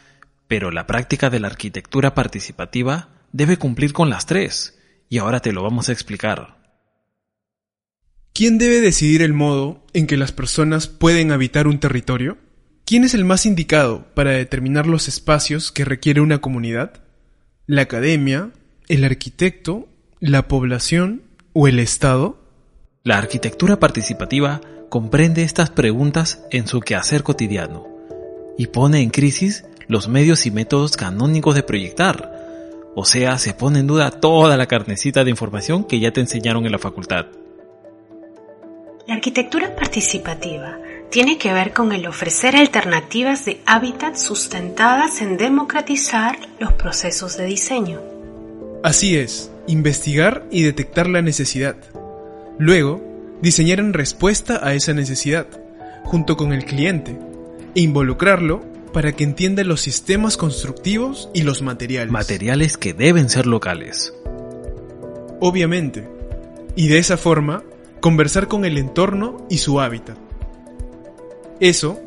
pero 0.47 0.71
la 0.71 0.87
práctica 0.87 1.29
de 1.29 1.39
la 1.39 1.47
arquitectura 1.47 2.13
participativa 2.13 3.09
debe 3.31 3.57
cumplir 3.57 3.93
con 3.93 4.09
las 4.09 4.25
tres, 4.25 4.77
y 5.09 5.17
ahora 5.17 5.39
te 5.39 5.53
lo 5.53 5.63
vamos 5.63 5.89
a 5.89 5.93
explicar. 5.93 6.61
¿Quién 8.33 8.57
debe 8.57 8.81
decidir 8.81 9.21
el 9.21 9.33
modo 9.33 9.85
en 9.93 10.07
que 10.07 10.17
las 10.17 10.31
personas 10.31 10.87
pueden 10.87 11.31
habitar 11.31 11.67
un 11.67 11.79
territorio? 11.79 12.37
¿Quién 12.91 13.05
es 13.05 13.13
el 13.13 13.23
más 13.23 13.45
indicado 13.45 14.03
para 14.15 14.31
determinar 14.31 14.85
los 14.85 15.07
espacios 15.07 15.71
que 15.71 15.85
requiere 15.85 16.19
una 16.19 16.39
comunidad? 16.39 16.91
¿La 17.65 17.83
academia, 17.83 18.51
el 18.89 19.05
arquitecto, 19.05 19.87
la 20.19 20.49
población 20.49 21.21
o 21.53 21.69
el 21.69 21.79
Estado? 21.79 22.37
La 23.05 23.17
arquitectura 23.17 23.79
participativa 23.79 24.59
comprende 24.89 25.43
estas 25.43 25.69
preguntas 25.69 26.43
en 26.51 26.67
su 26.67 26.81
quehacer 26.81 27.23
cotidiano 27.23 27.87
y 28.57 28.67
pone 28.67 28.99
en 28.99 29.09
crisis 29.09 29.63
los 29.87 30.09
medios 30.09 30.45
y 30.45 30.51
métodos 30.51 30.97
canónicos 30.97 31.55
de 31.55 31.63
proyectar, 31.63 32.91
o 32.93 33.05
sea, 33.05 33.37
se 33.37 33.53
pone 33.53 33.79
en 33.79 33.87
duda 33.87 34.11
toda 34.11 34.57
la 34.57 34.67
carnecita 34.67 35.23
de 35.23 35.29
información 35.29 35.85
que 35.85 36.01
ya 36.01 36.11
te 36.11 36.19
enseñaron 36.19 36.65
en 36.65 36.73
la 36.73 36.77
facultad. 36.77 37.27
La 39.07 39.13
arquitectura 39.13 39.77
participativa 39.77 40.77
tiene 41.11 41.37
que 41.37 41.53
ver 41.53 41.73
con 41.73 41.91
el 41.91 42.07
ofrecer 42.07 42.55
alternativas 42.55 43.43
de 43.43 43.59
hábitat 43.65 44.15
sustentadas 44.15 45.21
en 45.21 45.35
democratizar 45.35 46.39
los 46.57 46.71
procesos 46.73 47.37
de 47.37 47.45
diseño. 47.45 47.99
Así 48.81 49.17
es, 49.17 49.51
investigar 49.67 50.45
y 50.49 50.63
detectar 50.63 51.07
la 51.07 51.21
necesidad. 51.21 51.75
Luego, 52.57 53.03
diseñar 53.41 53.79
en 53.79 53.91
respuesta 53.91 54.65
a 54.65 54.73
esa 54.73 54.93
necesidad, 54.93 55.47
junto 56.05 56.37
con 56.37 56.53
el 56.53 56.63
cliente, 56.63 57.19
e 57.75 57.81
involucrarlo 57.81 58.63
para 58.93 59.11
que 59.11 59.25
entienda 59.25 59.65
los 59.65 59.81
sistemas 59.81 60.37
constructivos 60.37 61.29
y 61.33 61.43
los 61.43 61.61
materiales. 61.61 62.11
Materiales 62.11 62.77
que 62.77 62.93
deben 62.93 63.29
ser 63.29 63.47
locales. 63.47 64.13
Obviamente. 65.41 66.07
Y 66.77 66.87
de 66.87 66.99
esa 66.99 67.17
forma, 67.17 67.63
conversar 67.99 68.47
con 68.47 68.63
el 68.63 68.77
entorno 68.77 69.45
y 69.49 69.57
su 69.57 69.81
hábitat. 69.81 70.30
Eso 71.61 71.99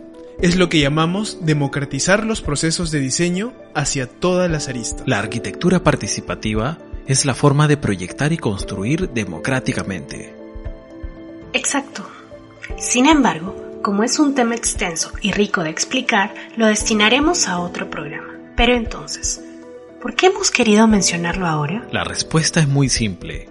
es 0.43 0.57
lo 0.57 0.69
que 0.69 0.81
llamamos 0.81 1.39
democratizar 1.43 2.27
los 2.27 2.41
procesos 2.41 2.91
de 2.91 2.99
diseño 2.99 3.53
hacia 3.73 4.09
todas 4.09 4.51
las 4.51 4.69
aristas. 4.69 5.07
La 5.07 5.21
arquitectura 5.21 5.85
participativa 5.85 6.79
es 7.07 7.25
la 7.25 7.35
forma 7.35 7.69
de 7.69 7.77
proyectar 7.77 8.33
y 8.33 8.37
construir 8.37 9.11
democráticamente. 9.11 10.35
Exacto. 11.53 12.05
Sin 12.79 13.07
embargo, 13.07 13.55
como 13.81 14.03
es 14.03 14.19
un 14.19 14.35
tema 14.35 14.57
extenso 14.57 15.13
y 15.21 15.31
rico 15.31 15.63
de 15.63 15.71
explicar, 15.71 16.35
lo 16.57 16.67
destinaremos 16.67 17.47
a 17.47 17.61
otro 17.61 17.89
programa. 17.89 18.35
Pero 18.57 18.75
entonces, 18.75 19.41
¿por 20.03 20.17
qué 20.17 20.27
hemos 20.27 20.51
querido 20.51 20.89
mencionarlo 20.89 21.47
ahora? 21.47 21.87
La 21.93 22.03
respuesta 22.03 22.59
es 22.59 22.67
muy 22.67 22.89
simple. 22.89 23.49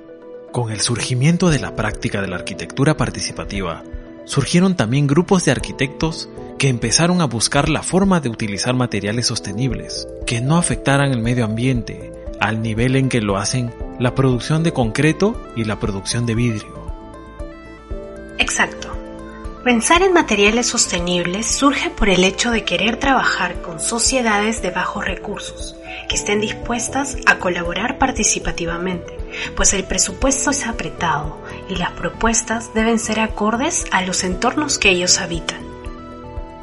Con 0.52 0.70
el 0.70 0.82
surgimiento 0.82 1.50
de 1.50 1.60
la 1.60 1.78
práctica 1.78 2.22
de 2.22 2.28
la 2.28 2.36
arquitectura 2.36 2.98
participativa, 2.98 3.84
surgieron 4.26 4.76
también 4.76 5.08
grupos 5.08 5.46
de 5.46 5.52
arquitectos 5.52 6.30
que 6.58 6.70
empezaron 6.70 7.22
a 7.22 7.26
buscar 7.26 7.70
la 7.70 7.84
forma 7.84 8.20
de 8.20 8.30
utilizar 8.30 8.74
materiales 8.74 9.28
sostenibles, 9.28 10.08
que 10.26 10.42
no 10.42 10.58
afectaran 10.58 11.12
el 11.12 11.20
medio 11.20 11.46
ambiente, 11.46 12.12
al 12.40 12.62
nivel 12.62 12.96
en 12.96 13.10
que 13.10 13.22
lo 13.22 13.38
hacen 13.38 13.74
la 14.00 14.16
producción 14.16 14.64
de 14.64 14.74
concreto 14.74 15.42
y 15.56 15.66
la 15.66 15.80
producción 15.80 16.26
de 16.26 16.36
vidrio. 16.36 16.84
Exacto. 18.38 18.90
Pensar 19.64 20.02
en 20.02 20.12
materiales 20.12 20.68
sostenibles 20.68 21.48
surge 21.48 21.90
por 21.90 22.10
el 22.10 22.26
hecho 22.26 22.52
de 22.52 22.66
querer 22.66 22.98
trabajar 22.98 23.62
con 23.62 23.80
sociedades 23.80 24.62
de 24.62 24.72
bajos 24.72 25.06
recursos, 25.06 25.78
que 26.10 26.16
estén 26.16 26.42
dispuestas 26.42 27.16
a 27.26 27.40
colaborar 27.40 27.98
participativamente, 27.98 29.18
pues 29.56 29.74
el 29.74 29.84
presupuesto 29.86 30.52
es 30.52 30.66
apretado 30.66 31.42
y 31.70 31.76
las 31.76 31.92
propuestas 31.92 32.74
deben 32.74 33.00
ser 33.00 33.20
acordes 33.20 33.86
a 33.92 34.02
los 34.02 34.24
entornos 34.24 34.78
que 34.78 34.90
ellos 34.90 35.20
habitan. 35.20 35.62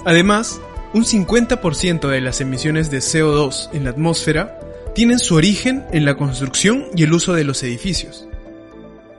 Además, 0.04 0.60
un 0.92 1.04
50% 1.04 2.08
de 2.08 2.20
las 2.20 2.40
emisiones 2.40 2.90
de 2.90 2.98
CO2 2.98 3.70
en 3.72 3.84
la 3.84 3.90
atmósfera 3.90 4.58
tienen 4.94 5.18
su 5.18 5.36
origen 5.36 5.84
en 5.92 6.04
la 6.04 6.16
construcción 6.16 6.86
y 6.96 7.04
el 7.04 7.12
uso 7.12 7.32
de 7.34 7.44
los 7.44 7.62
edificios. 7.62 8.26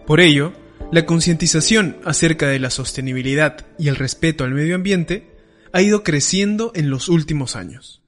Por 0.05 0.19
ello, 0.19 0.53
la 0.91 1.05
concientización 1.05 1.97
acerca 2.03 2.47
de 2.47 2.59
la 2.59 2.69
sostenibilidad 2.69 3.65
y 3.79 3.87
el 3.87 3.95
respeto 3.95 4.43
al 4.43 4.51
medio 4.51 4.75
ambiente 4.75 5.31
ha 5.71 5.81
ido 5.81 6.03
creciendo 6.03 6.71
en 6.75 6.89
los 6.89 7.07
últimos 7.07 7.55
años. 7.55 8.00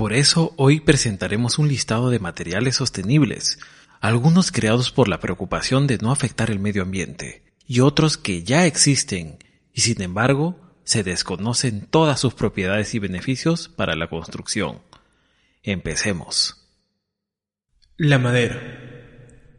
Por 0.00 0.14
eso 0.14 0.54
hoy 0.56 0.80
presentaremos 0.80 1.58
un 1.58 1.68
listado 1.68 2.08
de 2.08 2.18
materiales 2.18 2.76
sostenibles, 2.76 3.58
algunos 4.00 4.50
creados 4.50 4.90
por 4.90 5.08
la 5.08 5.20
preocupación 5.20 5.86
de 5.86 5.98
no 5.98 6.10
afectar 6.10 6.50
el 6.50 6.58
medio 6.58 6.80
ambiente, 6.80 7.42
y 7.66 7.80
otros 7.80 8.16
que 8.16 8.42
ya 8.42 8.64
existen 8.64 9.36
y 9.74 9.82
sin 9.82 10.00
embargo 10.00 10.58
se 10.84 11.02
desconocen 11.02 11.82
todas 11.82 12.18
sus 12.18 12.32
propiedades 12.32 12.94
y 12.94 12.98
beneficios 12.98 13.68
para 13.68 13.94
la 13.94 14.08
construcción. 14.08 14.78
Empecemos. 15.62 16.66
La 17.98 18.18
madera. 18.18 18.58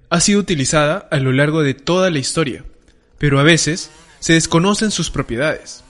Ha 0.09 0.19
sido 0.21 0.39
utilizada 0.39 1.07
a 1.11 1.17
lo 1.17 1.33
largo 1.33 1.61
de 1.61 1.75
toda 1.75 2.09
la 2.09 2.17
historia, 2.17 2.65
pero 3.19 3.39
a 3.39 3.43
veces 3.43 3.91
se 4.19 4.33
desconocen 4.33 4.89
sus 4.89 5.11
propiedades. 5.11 5.83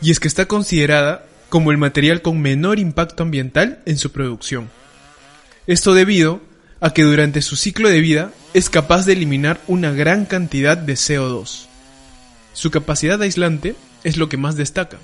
Y 0.00 0.10
es 0.10 0.18
que 0.18 0.26
está 0.26 0.46
considerada 0.46 1.26
como 1.52 1.70
el 1.70 1.76
material 1.76 2.22
con 2.22 2.40
menor 2.40 2.78
impacto 2.78 3.22
ambiental 3.22 3.82
en 3.84 3.98
su 3.98 4.10
producción. 4.10 4.70
Esto 5.66 5.92
debido 5.92 6.40
a 6.80 6.94
que 6.94 7.02
durante 7.02 7.42
su 7.42 7.56
ciclo 7.56 7.90
de 7.90 8.00
vida 8.00 8.32
es 8.54 8.70
capaz 8.70 9.04
de 9.04 9.12
eliminar 9.12 9.60
una 9.66 9.92
gran 9.92 10.24
cantidad 10.24 10.78
de 10.78 10.94
CO2. 10.94 11.66
Su 12.54 12.70
capacidad 12.70 13.20
aislante 13.20 13.74
es 14.02 14.16
lo 14.16 14.30
que 14.30 14.38
más 14.38 14.56
destaca, 14.56 14.96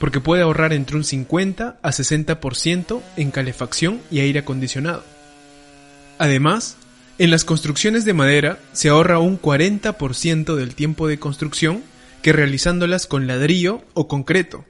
porque 0.00 0.20
puede 0.22 0.40
ahorrar 0.40 0.72
entre 0.72 0.96
un 0.96 1.04
50 1.04 1.76
a 1.82 1.90
60% 1.90 3.02
en 3.18 3.30
calefacción 3.30 4.00
y 4.10 4.20
aire 4.20 4.38
acondicionado. 4.38 5.04
Además, 6.16 6.78
en 7.18 7.30
las 7.30 7.44
construcciones 7.44 8.06
de 8.06 8.14
madera 8.14 8.58
se 8.72 8.88
ahorra 8.88 9.18
un 9.18 9.38
40% 9.38 10.54
del 10.54 10.74
tiempo 10.74 11.08
de 11.08 11.18
construcción 11.18 11.82
que 12.22 12.32
realizándolas 12.32 13.06
con 13.06 13.26
ladrillo 13.26 13.82
o 13.92 14.08
concreto. 14.08 14.64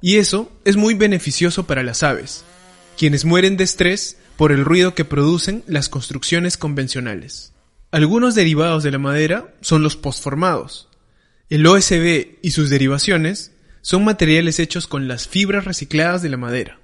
Y 0.00 0.16
eso 0.16 0.52
es 0.64 0.76
muy 0.76 0.94
beneficioso 0.94 1.66
para 1.66 1.82
las 1.82 2.02
aves, 2.02 2.44
quienes 2.96 3.24
mueren 3.24 3.56
de 3.56 3.64
estrés 3.64 4.18
por 4.36 4.52
el 4.52 4.64
ruido 4.64 4.94
que 4.94 5.04
producen 5.04 5.64
las 5.66 5.88
construcciones 5.88 6.56
convencionales. 6.56 7.52
Algunos 7.90 8.34
derivados 8.34 8.82
de 8.82 8.90
la 8.90 8.98
madera 8.98 9.54
son 9.60 9.82
los 9.82 9.96
postformados. 9.96 10.88
El 11.48 11.66
OSB 11.66 12.38
y 12.42 12.50
sus 12.50 12.68
derivaciones 12.68 13.52
son 13.80 14.04
materiales 14.04 14.58
hechos 14.58 14.86
con 14.86 15.08
las 15.08 15.28
fibras 15.28 15.64
recicladas 15.64 16.20
de 16.20 16.28
la 16.28 16.36
madera. 16.36 16.80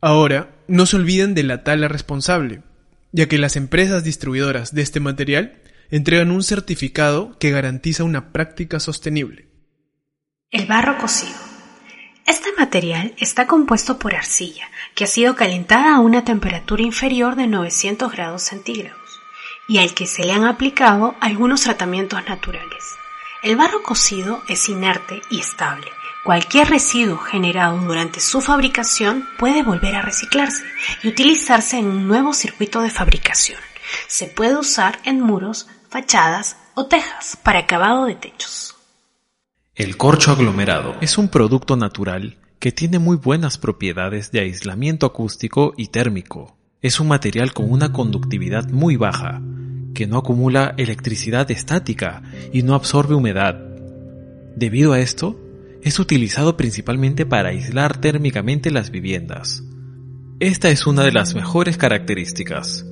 Ahora, 0.00 0.54
no 0.68 0.86
se 0.86 0.96
olviden 0.96 1.34
de 1.34 1.42
la 1.42 1.64
tala 1.64 1.88
responsable, 1.88 2.62
ya 3.12 3.26
que 3.26 3.38
las 3.38 3.56
empresas 3.56 4.04
distribuidoras 4.04 4.74
de 4.74 4.82
este 4.82 5.00
material 5.00 5.60
entregan 5.90 6.30
un 6.30 6.42
certificado 6.42 7.38
que 7.38 7.50
garantiza 7.50 8.04
una 8.04 8.32
práctica 8.32 8.80
sostenible. 8.80 9.48
El 10.50 10.66
barro 10.66 10.98
cocido. 10.98 11.51
Este 12.26 12.52
material 12.56 13.14
está 13.18 13.46
compuesto 13.46 13.98
por 13.98 14.14
arcilla, 14.14 14.70
que 14.94 15.04
ha 15.04 15.06
sido 15.06 15.34
calentada 15.34 15.96
a 15.96 16.00
una 16.00 16.24
temperatura 16.24 16.82
inferior 16.82 17.36
de 17.36 17.46
900 17.46 18.12
grados 18.12 18.42
centígrados, 18.42 19.20
y 19.68 19.78
al 19.78 19.94
que 19.94 20.06
se 20.06 20.24
le 20.24 20.32
han 20.32 20.44
aplicado 20.44 21.14
algunos 21.20 21.62
tratamientos 21.62 22.24
naturales. 22.26 22.84
El 23.42 23.56
barro 23.56 23.82
cocido 23.82 24.42
es 24.48 24.68
inerte 24.68 25.20
y 25.30 25.40
estable, 25.40 25.88
Cualquier 26.24 26.68
residuo 26.68 27.18
generado 27.18 27.78
durante 27.78 28.20
su 28.20 28.40
fabricación 28.40 29.28
puede 29.40 29.64
volver 29.64 29.96
a 29.96 30.02
reciclarse 30.02 30.62
y 31.02 31.08
utilizarse 31.08 31.78
en 31.78 31.86
un 31.86 32.06
nuevo 32.06 32.32
circuito 32.32 32.80
de 32.80 32.90
fabricación. 32.90 33.58
Se 34.06 34.28
puede 34.28 34.56
usar 34.56 35.00
en 35.04 35.20
muros, 35.20 35.66
fachadas 35.90 36.56
o 36.74 36.86
tejas 36.86 37.36
para 37.42 37.58
acabado 37.60 38.04
de 38.04 38.14
techos. 38.14 38.76
El 39.74 39.96
corcho 39.96 40.32
aglomerado 40.32 40.96
es 41.00 41.16
un 41.16 41.28
producto 41.28 41.76
natural 41.76 42.36
que 42.58 42.72
tiene 42.72 42.98
muy 42.98 43.16
buenas 43.16 43.56
propiedades 43.56 44.30
de 44.30 44.40
aislamiento 44.40 45.06
acústico 45.06 45.72
y 45.78 45.86
térmico. 45.86 46.58
Es 46.82 47.00
un 47.00 47.08
material 47.08 47.54
con 47.54 47.72
una 47.72 47.90
conductividad 47.90 48.68
muy 48.68 48.96
baja, 48.96 49.40
que 49.94 50.06
no 50.06 50.18
acumula 50.18 50.74
electricidad 50.76 51.50
estática 51.50 52.22
y 52.52 52.64
no 52.64 52.74
absorbe 52.74 53.14
humedad. 53.14 53.54
Debido 54.56 54.92
a 54.92 55.00
esto, 55.00 55.40
es 55.82 55.98
utilizado 55.98 56.58
principalmente 56.58 57.24
para 57.24 57.48
aislar 57.48 57.98
térmicamente 57.98 58.70
las 58.70 58.90
viviendas. 58.90 59.64
Esta 60.38 60.68
es 60.68 60.86
una 60.86 61.02
de 61.02 61.12
las 61.12 61.34
mejores 61.34 61.78
características. 61.78 62.84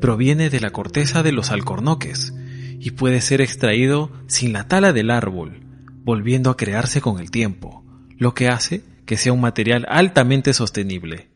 Proviene 0.00 0.50
de 0.50 0.58
la 0.58 0.70
corteza 0.70 1.22
de 1.22 1.30
los 1.30 1.52
alcornoques 1.52 2.34
y 2.80 2.90
puede 2.90 3.20
ser 3.20 3.40
extraído 3.40 4.10
sin 4.26 4.52
la 4.52 4.66
tala 4.66 4.92
del 4.92 5.12
árbol, 5.12 5.65
volviendo 6.06 6.50
a 6.50 6.56
crearse 6.56 7.00
con 7.00 7.18
el 7.18 7.32
tiempo, 7.32 7.84
lo 8.16 8.32
que 8.32 8.46
hace 8.46 8.84
que 9.06 9.16
sea 9.16 9.32
un 9.32 9.40
material 9.40 9.84
altamente 9.88 10.54
sostenible. 10.54 11.30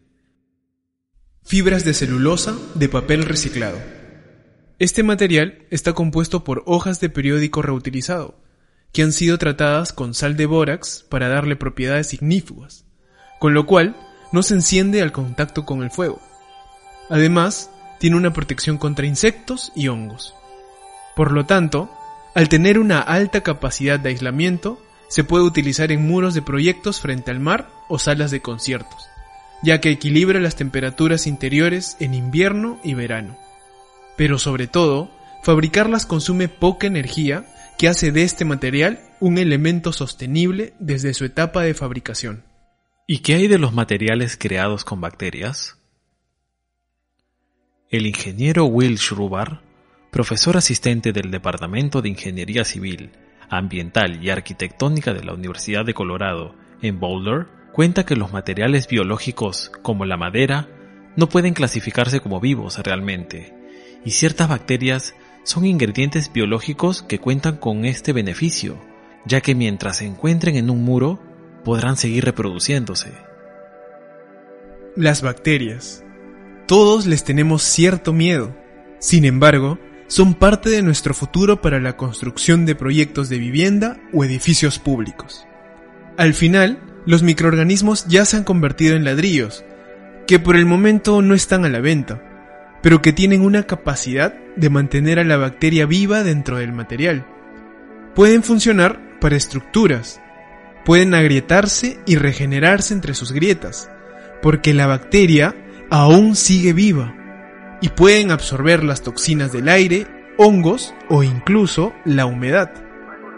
Fibras 1.42 1.84
de 1.84 1.92
celulosa 1.92 2.56
de 2.76 2.88
papel 2.88 3.24
reciclado. 3.24 3.78
Este 4.78 5.02
material 5.02 5.66
está 5.70 5.92
compuesto 5.92 6.44
por 6.44 6.62
hojas 6.66 7.00
de 7.00 7.08
periódico 7.08 7.62
reutilizado, 7.62 8.38
que 8.92 9.02
han 9.02 9.10
sido 9.10 9.38
tratadas 9.38 9.92
con 9.92 10.14
sal 10.14 10.36
de 10.36 10.46
bórax 10.46 11.04
para 11.08 11.28
darle 11.28 11.56
propiedades 11.56 12.14
ignífugas, 12.14 12.84
con 13.40 13.54
lo 13.54 13.66
cual 13.66 13.96
no 14.30 14.44
se 14.44 14.54
enciende 14.54 15.02
al 15.02 15.10
contacto 15.10 15.66
con 15.66 15.82
el 15.82 15.90
fuego. 15.90 16.22
Además, 17.08 17.72
tiene 17.98 18.16
una 18.16 18.32
protección 18.32 18.78
contra 18.78 19.04
insectos 19.04 19.72
y 19.74 19.88
hongos. 19.88 20.32
Por 21.16 21.32
lo 21.32 21.44
tanto, 21.44 21.90
al 22.34 22.48
tener 22.48 22.78
una 22.78 23.00
alta 23.00 23.42
capacidad 23.42 23.98
de 23.98 24.10
aislamiento, 24.10 24.80
se 25.08 25.24
puede 25.24 25.44
utilizar 25.44 25.90
en 25.90 26.06
muros 26.06 26.34
de 26.34 26.42
proyectos 26.42 27.00
frente 27.00 27.30
al 27.30 27.40
mar 27.40 27.68
o 27.88 27.98
salas 27.98 28.30
de 28.30 28.40
conciertos, 28.40 29.08
ya 29.62 29.80
que 29.80 29.90
equilibra 29.90 30.38
las 30.38 30.54
temperaturas 30.54 31.26
interiores 31.26 31.96
en 31.98 32.14
invierno 32.14 32.78
y 32.84 32.94
verano. 32.94 33.36
Pero 34.16 34.38
sobre 34.38 34.68
todo, 34.68 35.10
fabricarlas 35.42 36.06
consume 36.06 36.48
poca 36.48 36.86
energía 36.86 37.44
que 37.76 37.88
hace 37.88 38.12
de 38.12 38.22
este 38.22 38.44
material 38.44 39.00
un 39.18 39.38
elemento 39.38 39.92
sostenible 39.92 40.74
desde 40.78 41.14
su 41.14 41.24
etapa 41.24 41.62
de 41.62 41.74
fabricación. 41.74 42.44
¿Y 43.06 43.18
qué 43.18 43.34
hay 43.34 43.48
de 43.48 43.58
los 43.58 43.72
materiales 43.72 44.36
creados 44.36 44.84
con 44.84 45.00
bacterias? 45.00 45.76
El 47.88 48.06
ingeniero 48.06 48.66
Will 48.66 48.98
Schrubar, 48.98 49.62
profesor 50.10 50.56
asistente 50.56 51.12
del 51.12 51.30
Departamento 51.30 52.02
de 52.02 52.08
Ingeniería 52.08 52.64
Civil, 52.64 53.10
Ambiental 53.48 54.22
y 54.22 54.30
Arquitectónica 54.30 55.12
de 55.14 55.24
la 55.24 55.34
Universidad 55.34 55.84
de 55.84 55.94
Colorado 55.94 56.54
en 56.82 56.98
Boulder, 56.98 57.46
cuenta 57.72 58.04
que 58.04 58.16
los 58.16 58.32
materiales 58.32 58.88
biológicos, 58.88 59.70
como 59.82 60.04
la 60.04 60.16
madera, 60.16 60.68
no 61.16 61.28
pueden 61.28 61.54
clasificarse 61.54 62.20
como 62.20 62.40
vivos 62.40 62.78
realmente, 62.78 63.54
y 64.04 64.10
ciertas 64.10 64.48
bacterias 64.48 65.14
son 65.44 65.64
ingredientes 65.64 66.32
biológicos 66.32 67.02
que 67.02 67.18
cuentan 67.18 67.56
con 67.56 67.84
este 67.84 68.12
beneficio, 68.12 68.78
ya 69.24 69.40
que 69.40 69.54
mientras 69.54 69.98
se 69.98 70.06
encuentren 70.06 70.56
en 70.56 70.70
un 70.70 70.82
muro, 70.84 71.20
podrán 71.64 71.96
seguir 71.96 72.24
reproduciéndose. 72.24 73.12
Las 74.96 75.22
bacterias. 75.22 76.04
Todos 76.66 77.06
les 77.06 77.24
tenemos 77.24 77.62
cierto 77.62 78.12
miedo. 78.12 78.56
Sin 78.98 79.24
embargo, 79.24 79.78
son 80.10 80.34
parte 80.34 80.70
de 80.70 80.82
nuestro 80.82 81.14
futuro 81.14 81.62
para 81.62 81.78
la 81.78 81.96
construcción 81.96 82.66
de 82.66 82.74
proyectos 82.74 83.28
de 83.28 83.38
vivienda 83.38 83.96
o 84.12 84.24
edificios 84.24 84.80
públicos. 84.80 85.46
Al 86.16 86.34
final, 86.34 86.80
los 87.06 87.22
microorganismos 87.22 88.06
ya 88.08 88.24
se 88.24 88.36
han 88.36 88.42
convertido 88.42 88.96
en 88.96 89.04
ladrillos, 89.04 89.64
que 90.26 90.40
por 90.40 90.56
el 90.56 90.66
momento 90.66 91.22
no 91.22 91.32
están 91.32 91.64
a 91.64 91.68
la 91.68 91.78
venta, 91.78 92.20
pero 92.82 93.00
que 93.00 93.12
tienen 93.12 93.42
una 93.42 93.68
capacidad 93.68 94.34
de 94.56 94.68
mantener 94.68 95.20
a 95.20 95.24
la 95.24 95.36
bacteria 95.36 95.86
viva 95.86 96.24
dentro 96.24 96.58
del 96.58 96.72
material. 96.72 97.24
Pueden 98.16 98.42
funcionar 98.42 99.20
para 99.20 99.36
estructuras, 99.36 100.20
pueden 100.84 101.14
agrietarse 101.14 102.00
y 102.04 102.16
regenerarse 102.16 102.94
entre 102.94 103.14
sus 103.14 103.30
grietas, 103.30 103.88
porque 104.42 104.74
la 104.74 104.88
bacteria 104.88 105.54
aún 105.88 106.34
sigue 106.34 106.72
viva, 106.72 107.14
y 107.80 107.88
pueden 107.90 108.30
absorber 108.30 108.84
las 108.84 109.02
toxinas 109.02 109.52
del 109.52 109.68
aire, 109.68 110.06
hongos 110.36 110.94
o 111.08 111.22
incluso 111.22 111.92
la 112.04 112.26
humedad. 112.26 112.70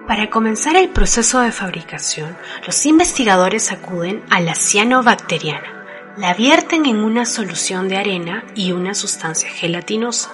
Para 0.06 0.30
comenzar 0.30 0.76
el 0.76 0.88
proceso 0.88 1.40
de 1.40 1.52
fabricación, 1.52 2.36
los 2.66 2.84
investigadores 2.86 3.70
acuden 3.70 4.22
a 4.30 4.40
la 4.40 4.54
cianobacteriana, 4.54 5.84
la 6.16 6.34
vierten 6.34 6.86
en 6.86 6.96
una 6.96 7.24
solución 7.24 7.88
de 7.88 7.96
arena 7.96 8.44
y 8.54 8.72
una 8.72 8.94
sustancia 8.94 9.48
gelatinosa. 9.48 10.32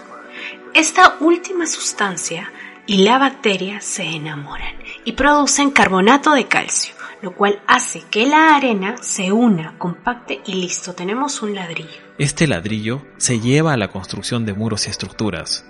Esta 0.75 1.16
última 1.21 1.66
sustancia 1.66 2.51
y 2.87 3.05
la 3.05 3.18
bacteria 3.18 3.81
se 3.81 4.05
enamoran 4.05 4.75
y 5.05 5.12
producen 5.12 5.71
carbonato 5.71 6.33
de 6.33 6.47
calcio, 6.47 6.94
lo 7.22 7.35
cual 7.35 7.62
hace 7.66 8.02
que 8.11 8.26
la 8.26 8.57
arena 8.57 8.96
se 9.00 9.33
una, 9.33 9.78
compacte 9.78 10.40
y 10.46 10.54
listo, 10.54 10.94
tenemos 10.94 11.42
un 11.42 11.54
ladrillo. 11.54 12.00
Este 12.18 12.46
ladrillo 12.46 13.02
se 13.16 13.40
lleva 13.40 13.72
a 13.72 13.76
la 13.76 13.88
construcción 13.88 14.44
de 14.44 14.54
muros 14.54 14.87
y 14.87 14.90
estructuras. 14.90 15.64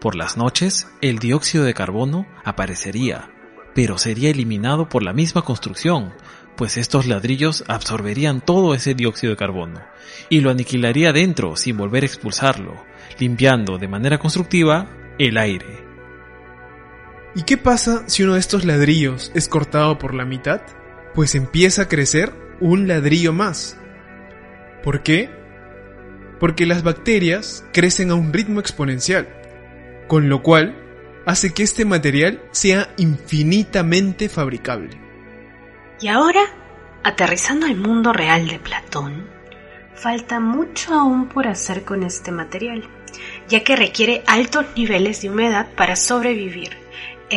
Por 0.00 0.16
las 0.16 0.36
noches, 0.36 0.88
el 1.00 1.18
dióxido 1.18 1.64
de 1.64 1.74
carbono 1.74 2.26
aparecería, 2.44 3.30
pero 3.74 3.98
sería 3.98 4.30
eliminado 4.30 4.88
por 4.88 5.02
la 5.02 5.12
misma 5.12 5.42
construcción, 5.42 6.12
pues 6.56 6.76
estos 6.76 7.06
ladrillos 7.06 7.64
absorberían 7.68 8.40
todo 8.40 8.74
ese 8.74 8.94
dióxido 8.94 9.32
de 9.32 9.36
carbono 9.36 9.80
y 10.28 10.40
lo 10.40 10.50
aniquilaría 10.50 11.12
dentro 11.12 11.56
sin 11.56 11.76
volver 11.76 12.04
a 12.04 12.06
expulsarlo, 12.06 12.84
limpiando 13.18 13.78
de 13.78 13.88
manera 13.88 14.18
constructiva 14.18 14.88
el 15.18 15.36
aire. 15.38 15.83
¿Y 17.36 17.42
qué 17.42 17.56
pasa 17.56 18.04
si 18.06 18.22
uno 18.22 18.34
de 18.34 18.40
estos 18.40 18.64
ladrillos 18.64 19.32
es 19.34 19.48
cortado 19.48 19.98
por 19.98 20.14
la 20.14 20.24
mitad? 20.24 20.62
Pues 21.14 21.34
empieza 21.34 21.82
a 21.82 21.88
crecer 21.88 22.32
un 22.60 22.86
ladrillo 22.86 23.32
más. 23.32 23.76
¿Por 24.84 25.02
qué? 25.02 25.30
Porque 26.38 26.64
las 26.64 26.84
bacterias 26.84 27.64
crecen 27.72 28.10
a 28.10 28.14
un 28.14 28.32
ritmo 28.32 28.60
exponencial, 28.60 29.28
con 30.06 30.28
lo 30.28 30.42
cual 30.42 30.76
hace 31.26 31.52
que 31.52 31.64
este 31.64 31.84
material 31.84 32.40
sea 32.52 32.88
infinitamente 32.98 34.28
fabricable. 34.28 34.90
Y 36.00 36.08
ahora, 36.08 36.42
aterrizando 37.02 37.66
al 37.66 37.76
mundo 37.76 38.12
real 38.12 38.46
de 38.46 38.58
Platón, 38.60 39.26
falta 39.94 40.38
mucho 40.38 40.94
aún 40.94 41.28
por 41.28 41.48
hacer 41.48 41.82
con 41.82 42.02
este 42.02 42.30
material, 42.30 42.88
ya 43.48 43.64
que 43.64 43.74
requiere 43.74 44.22
altos 44.26 44.66
niveles 44.76 45.22
de 45.22 45.30
humedad 45.30 45.66
para 45.76 45.96
sobrevivir, 45.96 46.83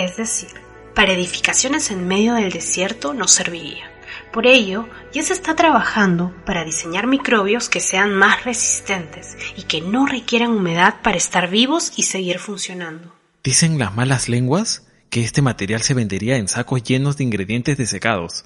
es 0.04 0.18
decir, 0.18 0.50
para 0.96 1.14
edificaciones 1.14 1.92
en 1.92 2.08
medio 2.08 2.34
del 2.34 2.52
desierto 2.52 3.14
no 3.14 3.28
serviría. 3.28 3.92
Por 4.32 4.48
ello, 4.48 4.88
ya 5.14 5.24
se 5.24 5.34
está 5.34 5.56
trabajando 5.56 6.34
para 6.46 6.64
diseñar 6.64 7.08
microbios 7.08 7.70
que 7.70 7.80
sean 7.80 8.14
más 8.14 8.44
resistentes 8.46 9.38
y 9.56 9.64
que 9.64 9.82
no 9.82 10.06
requieran 10.06 10.52
humedad 10.52 10.96
para 11.04 11.18
estar 11.18 11.50
vivos 11.50 11.94
y 11.98 12.04
seguir 12.04 12.40
funcionando. 12.40 13.14
Dicen 13.44 13.80
las 13.80 13.96
malas 13.96 14.28
lenguas 14.28 14.88
que 15.10 15.24
este 15.24 15.42
material 15.42 15.82
se 15.82 15.94
vendería 15.94 16.38
en 16.38 16.48
sacos 16.48 16.84
llenos 16.84 17.18
de 17.18 17.24
ingredientes 17.24 17.78
desecados, 17.78 18.44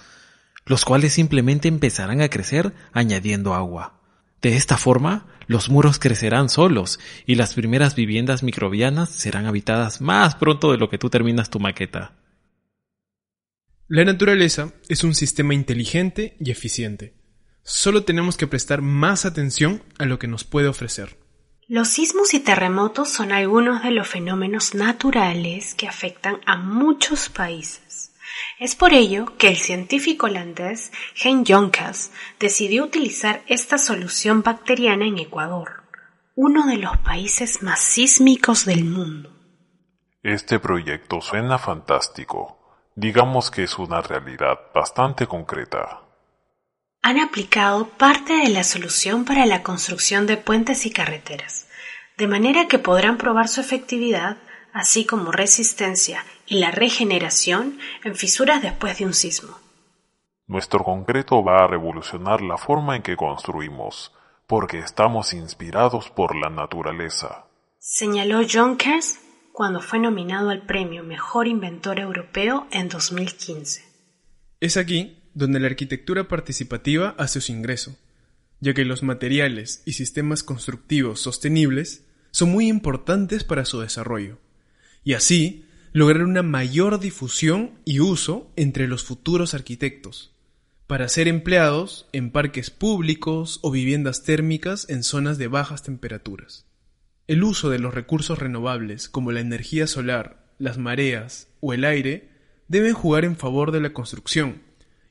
los 0.66 0.86
cuales 0.86 1.14
simplemente 1.14 1.68
empezarán 1.68 2.22
a 2.22 2.30
crecer 2.30 2.74
añadiendo 2.94 3.54
agua. 3.54 4.01
De 4.42 4.56
esta 4.56 4.78
forma, 4.78 5.28
los 5.48 5.70
muros 5.70 6.00
crecerán 6.00 6.50
solos 6.50 7.00
y 7.26 7.36
las 7.36 7.54
primeras 7.54 7.96
viviendas 7.96 8.42
microbianas 8.42 9.10
serán 9.10 9.46
habitadas 9.46 10.02
más 10.02 10.36
pronto 10.36 10.72
de 10.72 10.78
lo 10.78 10.90
que 10.90 10.98
tú 10.98 11.10
terminas 11.10 11.50
tu 11.50 11.60
maqueta. 11.60 12.14
La 13.88 14.06
naturaleza 14.06 14.74
es 14.88 15.04
un 15.04 15.14
sistema 15.14 15.54
inteligente 15.54 16.38
y 16.40 16.50
eficiente. 16.50 17.14
Solo 17.62 18.04
tenemos 18.04 18.38
que 18.38 18.48
prestar 18.48 18.82
más 18.82 19.26
atención 19.26 19.84
a 20.00 20.06
lo 20.06 20.18
que 20.18 20.28
nos 20.28 20.44
puede 20.44 20.70
ofrecer. 20.70 21.18
Los 21.68 21.90
sismos 21.90 22.34
y 22.34 22.40
terremotos 22.40 23.10
son 23.10 23.32
algunos 23.32 23.84
de 23.84 23.92
los 23.92 24.08
fenómenos 24.08 24.74
naturales 24.74 25.76
que 25.76 25.88
afectan 25.88 26.40
a 26.46 26.58
muchos 26.58 27.30
países. 27.30 28.11
Es 28.60 28.76
por 28.76 28.94
ello 28.94 29.38
que 29.38 29.48
el 29.48 29.58
científico 29.58 30.28
holandés 30.28 30.92
Hein 31.24 31.44
Jonkas 31.46 32.12
decidió 32.40 32.84
utilizar 32.84 33.42
esta 33.48 33.78
solución 33.78 34.44
bacteriana 34.44 35.06
en 35.06 35.18
Ecuador, 35.18 35.84
uno 36.36 36.68
de 36.68 36.78
los 36.78 36.98
países 36.98 37.64
más 37.64 37.80
sísmicos 37.80 38.66
del 38.66 38.86
mundo. 38.86 39.32
Este 40.24 40.60
proyecto 40.60 41.22
suena 41.22 41.58
fantástico. 41.58 42.58
Digamos 42.96 43.50
que 43.50 43.64
es 43.64 43.78
una 43.80 44.02
realidad 44.02 44.60
bastante 44.74 45.26
concreta 45.26 46.02
han 47.04 47.20
aplicado 47.20 47.88
parte 47.90 48.34
de 48.34 48.50
la 48.50 48.64
solución 48.64 49.26
para 49.26 49.46
la 49.48 49.64
construcción 49.64 50.28
de 50.28 50.38
puentes 50.38 50.86
y 50.86 50.92
carreteras, 50.92 51.68
de 52.18 52.28
manera 52.28 52.68
que 52.68 52.78
podrán 52.78 53.18
probar 53.18 53.48
su 53.48 53.60
efectividad, 53.60 54.38
así 54.72 55.06
como 55.06 55.32
resistencia 55.32 56.24
y 56.52 56.60
la 56.60 56.70
regeneración 56.70 57.80
en 58.04 58.14
fisuras 58.14 58.62
después 58.62 59.00
de 59.00 59.06
un 59.06 59.14
sismo. 59.14 59.58
Nuestro 60.48 60.84
concreto 60.84 61.42
va 61.42 61.64
a 61.64 61.68
revolucionar 61.68 62.42
la 62.42 62.58
forma 62.58 62.98
en 62.98 63.04
que 63.04 63.16
construimos, 63.16 64.12
porque 64.48 64.80
estamos 64.80 65.32
inspirados 65.34 66.10
por 66.10 66.36
la 66.36 66.50
naturaleza. 66.50 67.46
Señaló 67.80 68.42
John 68.52 68.76
Kers 68.76 69.22
cuando 69.54 69.80
fue 69.80 70.00
nominado 70.00 70.50
al 70.50 70.66
premio 70.66 71.06
Mejor 71.06 71.48
Inventor 71.48 72.02
Europeo 72.02 72.68
en 72.72 72.90
2015. 72.90 73.86
Es 74.60 74.76
aquí 74.76 75.24
donde 75.34 75.62
la 75.62 75.68
arquitectura 75.68 76.28
participativa 76.28 77.16
hace 77.18 77.40
su 77.40 77.54
ingreso, 77.54 77.96
ya 78.60 78.74
que 78.74 78.84
los 78.84 79.04
materiales 79.04 79.84
y 79.86 79.94
sistemas 79.94 80.44
constructivos 80.44 81.22
sostenibles 81.22 82.06
son 82.32 82.52
muy 82.52 82.68
importantes 82.68 83.46
para 83.46 83.64
su 83.64 83.80
desarrollo, 83.80 84.38
y 85.06 85.14
así 85.14 85.66
lograr 85.94 86.24
una 86.24 86.44
mayor 86.44 87.00
difusión 87.00 87.72
y 87.86 88.00
uso 88.00 88.52
entre 88.56 88.88
los 88.88 89.04
futuros 89.04 89.54
arquitectos, 89.54 90.34
para 90.88 91.08
ser 91.10 91.28
empleados 91.28 92.08
en 92.12 92.32
parques 92.32 92.70
públicos 92.70 93.60
o 93.62 93.72
viviendas 93.72 94.24
térmicas 94.24 94.88
en 94.90 95.04
zonas 95.04 95.38
de 95.38 95.48
bajas 95.48 95.84
temperaturas. 95.84 96.66
El 97.28 97.44
uso 97.44 97.70
de 97.70 97.80
los 97.80 97.94
recursos 97.94 98.40
renovables 98.40 99.10
como 99.10 99.32
la 99.32 99.40
energía 99.40 99.88
solar, 99.88 100.54
las 100.58 100.78
mareas 100.78 101.48
o 101.60 101.74
el 101.74 101.86
aire 101.86 102.30
deben 102.68 102.94
jugar 102.94 103.26
en 103.26 103.36
favor 103.36 103.72
de 103.72 103.82
la 103.82 103.94
construcción, 103.94 104.62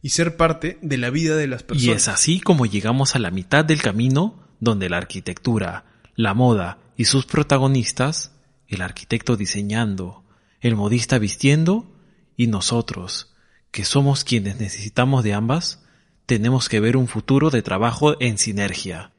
y 0.03 0.11
ser 0.11 0.37
parte 0.37 0.79
de 0.81 0.97
la 0.97 1.11
vida 1.11 1.37
de 1.37 1.47
las 1.47 1.63
personas. 1.63 1.87
Y 1.87 1.91
es 1.97 2.09
así 2.09 2.41
como 2.41 2.67
llegamos 2.67 3.15
a 3.15 3.19
la 3.19 3.31
mitad 3.31 3.65
del 3.65 3.83
camino 3.83 4.49
donde 4.61 4.89
la 4.89 4.99
arquitectura, 4.99 5.85
la 6.15 6.35
moda 6.35 6.79
y 6.97 7.05
sus 7.05 7.27
protagonistas, 7.27 8.33
el 8.69 8.83
arquitecto 8.83 9.37
diseñando, 9.37 10.25
el 10.61 10.77
modista 10.77 11.19
vistiendo 11.19 11.91
y 12.37 12.47
nosotros, 12.47 13.35
que 13.71 13.85
somos 13.85 14.25
quienes 14.25 14.59
necesitamos 14.59 15.25
de 15.25 15.35
ambas, 15.35 15.83
tenemos 16.27 16.69
que 16.69 16.81
ver 16.81 16.97
un 16.97 17.09
futuro 17.09 17.51
de 17.51 17.63
trabajo 17.63 18.17
en 18.21 18.39
sinergia. 18.39 19.13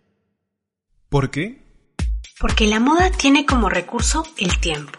¿Por 1.10 1.30
qué? 1.30 1.62
Porque 2.40 2.68
la 2.68 2.80
moda 2.80 3.12
tiene 3.12 3.46
como 3.46 3.70
recurso 3.70 4.26
el 4.38 4.60
tiempo. 4.60 4.94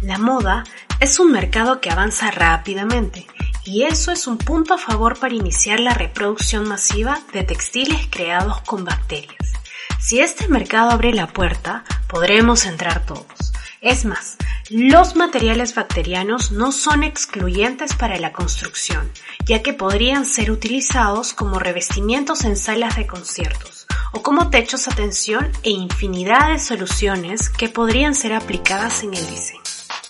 La 0.00 0.18
moda 0.18 0.64
es 0.98 1.18
un 1.20 1.30
mercado 1.30 1.80
que 1.80 1.90
avanza 1.90 2.30
rápidamente 2.30 3.26
y 3.64 3.82
eso 3.82 4.10
es 4.10 4.26
un 4.26 4.38
punto 4.38 4.74
a 4.74 4.78
favor 4.78 5.18
para 5.18 5.34
iniciar 5.34 5.78
la 5.78 5.94
reproducción 5.94 6.66
masiva 6.66 7.20
de 7.32 7.44
textiles 7.44 8.08
creados 8.10 8.60
con 8.62 8.84
bacterias. 8.84 9.52
Si 10.00 10.18
este 10.18 10.48
mercado 10.48 10.90
abre 10.90 11.12
la 11.12 11.28
puerta, 11.28 11.84
podremos 12.08 12.66
entrar 12.66 13.06
todos. 13.06 13.51
Es 13.82 14.04
más, 14.04 14.36
los 14.70 15.16
materiales 15.16 15.74
bacterianos 15.74 16.52
no 16.52 16.70
son 16.70 17.02
excluyentes 17.02 17.94
para 17.94 18.16
la 18.16 18.32
construcción, 18.32 19.10
ya 19.44 19.60
que 19.60 19.72
podrían 19.72 20.24
ser 20.24 20.52
utilizados 20.52 21.32
como 21.32 21.58
revestimientos 21.58 22.44
en 22.44 22.56
salas 22.56 22.94
de 22.94 23.08
conciertos 23.08 23.88
o 24.12 24.22
como 24.22 24.50
techos 24.50 24.86
a 24.86 24.94
tensión 24.94 25.50
e 25.64 25.70
infinidad 25.70 26.52
de 26.52 26.60
soluciones 26.60 27.50
que 27.50 27.68
podrían 27.68 28.14
ser 28.14 28.34
aplicadas 28.34 29.02
en 29.02 29.14
el 29.14 29.26
diseño. 29.26 29.60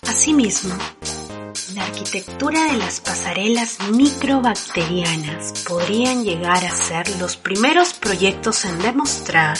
Asimismo, 0.06 0.74
la 1.74 1.84
arquitectura 1.84 2.64
de 2.64 2.76
las 2.76 3.00
pasarelas 3.00 3.78
microbacterianas 3.90 5.64
podrían 5.66 6.24
llegar 6.24 6.62
a 6.62 6.70
ser 6.70 7.08
los 7.18 7.36
primeros 7.36 7.94
proyectos 7.94 8.66
en 8.66 8.78
demostrar 8.80 9.56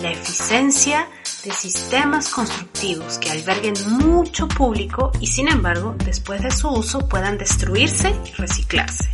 la 0.00 0.12
eficiencia 0.12 1.08
de 1.44 1.50
sistemas 1.50 2.28
constructivos 2.28 3.18
que 3.18 3.30
alberguen 3.30 3.74
mucho 3.98 4.46
público 4.46 5.10
y 5.20 5.26
sin 5.26 5.48
embargo 5.48 5.96
después 6.04 6.40
de 6.42 6.52
su 6.52 6.68
uso 6.68 7.08
puedan 7.08 7.36
destruirse 7.36 8.14
y 8.24 8.32
reciclarse. 8.32 9.08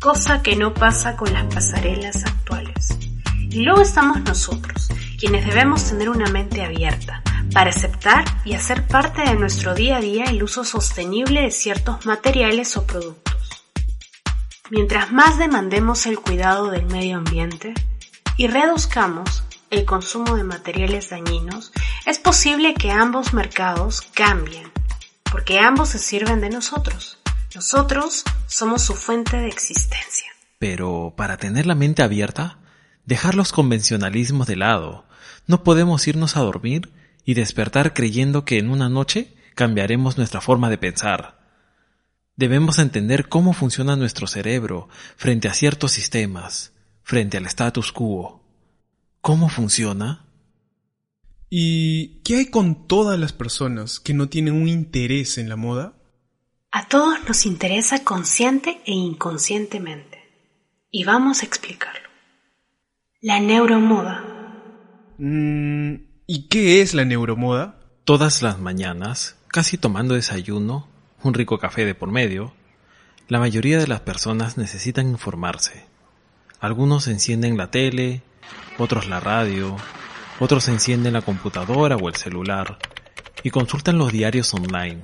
Cosa 0.00 0.42
que 0.42 0.54
no 0.54 0.74
pasa 0.74 1.16
con 1.16 1.32
las 1.32 1.52
pasarelas 1.52 2.24
actuales. 2.24 2.96
Y 3.50 3.62
luego 3.62 3.80
estamos 3.80 4.20
nosotros, 4.20 4.88
quienes 5.18 5.44
debemos 5.44 5.88
tener 5.88 6.08
una 6.08 6.30
mente 6.30 6.62
abierta 6.62 7.22
para 7.52 7.70
aceptar 7.70 8.24
y 8.44 8.52
hacer 8.54 8.86
parte 8.86 9.22
de 9.22 9.34
nuestro 9.34 9.74
día 9.74 9.96
a 9.96 10.00
día 10.00 10.24
el 10.26 10.42
uso 10.42 10.62
sostenible 10.62 11.42
de 11.42 11.50
ciertos 11.50 12.06
materiales 12.06 12.76
o 12.76 12.86
productos. 12.86 13.64
Mientras 14.70 15.10
más 15.10 15.38
demandemos 15.38 16.06
el 16.06 16.20
cuidado 16.20 16.70
del 16.70 16.86
medio 16.86 17.16
ambiente 17.16 17.74
y 18.36 18.46
reduzcamos 18.46 19.42
el 19.70 19.84
consumo 19.84 20.36
de 20.36 20.44
materiales 20.44 21.10
dañinos, 21.10 21.72
es 22.06 22.18
posible 22.18 22.74
que 22.74 22.90
ambos 22.90 23.32
mercados 23.32 24.02
cambien, 24.14 24.70
porque 25.30 25.60
ambos 25.60 25.90
se 25.90 25.98
sirven 25.98 26.40
de 26.40 26.50
nosotros. 26.50 27.18
Nosotros 27.54 28.24
somos 28.46 28.82
su 28.82 28.94
fuente 28.94 29.36
de 29.36 29.48
existencia. 29.48 30.26
Pero 30.58 31.14
para 31.16 31.36
tener 31.36 31.66
la 31.66 31.74
mente 31.74 32.02
abierta, 32.02 32.58
dejar 33.04 33.34
los 33.34 33.52
convencionalismos 33.52 34.46
de 34.46 34.56
lado, 34.56 35.06
no 35.46 35.62
podemos 35.64 36.06
irnos 36.06 36.36
a 36.36 36.40
dormir 36.40 36.92
y 37.24 37.34
despertar 37.34 37.94
creyendo 37.94 38.44
que 38.44 38.58
en 38.58 38.70
una 38.70 38.88
noche 38.88 39.34
cambiaremos 39.54 40.18
nuestra 40.18 40.40
forma 40.40 40.70
de 40.70 40.78
pensar. 40.78 41.38
Debemos 42.36 42.78
entender 42.78 43.28
cómo 43.28 43.52
funciona 43.52 43.96
nuestro 43.96 44.26
cerebro 44.26 44.88
frente 45.16 45.48
a 45.48 45.54
ciertos 45.54 45.92
sistemas, 45.92 46.72
frente 47.02 47.36
al 47.36 47.46
status 47.46 47.92
quo. 47.92 48.47
¿Cómo 49.20 49.48
funciona? 49.48 50.24
¿Y 51.50 52.20
qué 52.22 52.36
hay 52.36 52.46
con 52.46 52.86
todas 52.86 53.18
las 53.18 53.32
personas 53.32 54.00
que 54.00 54.14
no 54.14 54.28
tienen 54.28 54.54
un 54.54 54.68
interés 54.68 55.38
en 55.38 55.48
la 55.48 55.56
moda? 55.56 55.94
A 56.70 56.86
todos 56.88 57.18
nos 57.26 57.46
interesa 57.46 58.04
consciente 58.04 58.80
e 58.84 58.92
inconscientemente. 58.92 60.18
y 60.90 61.04
vamos 61.04 61.42
a 61.42 61.46
explicarlo. 61.46 62.08
La 63.20 63.40
neuromoda. 63.40 64.24
Mm, 65.18 65.96
¿Y 66.26 66.48
qué 66.48 66.80
es 66.80 66.94
la 66.94 67.04
neuromoda? 67.04 67.78
Todas 68.04 68.40
las 68.42 68.58
mañanas, 68.58 69.36
casi 69.48 69.76
tomando 69.76 70.14
desayuno, 70.14 70.88
un 71.22 71.34
rico 71.34 71.58
café 71.58 71.84
de 71.84 71.94
por 71.94 72.10
medio, 72.10 72.54
la 73.28 73.38
mayoría 73.38 73.78
de 73.78 73.86
las 73.86 74.00
personas 74.00 74.56
necesitan 74.56 75.08
informarse. 75.08 75.84
Algunos 76.58 77.06
encienden 77.06 77.58
la 77.58 77.70
tele, 77.70 78.22
otros 78.78 79.08
la 79.08 79.20
radio, 79.20 79.76
otros 80.40 80.68
encienden 80.68 81.12
la 81.12 81.22
computadora 81.22 81.96
o 81.96 82.08
el 82.08 82.14
celular 82.14 82.78
y 83.42 83.50
consultan 83.50 83.98
los 83.98 84.12
diarios 84.12 84.54
online. 84.54 85.02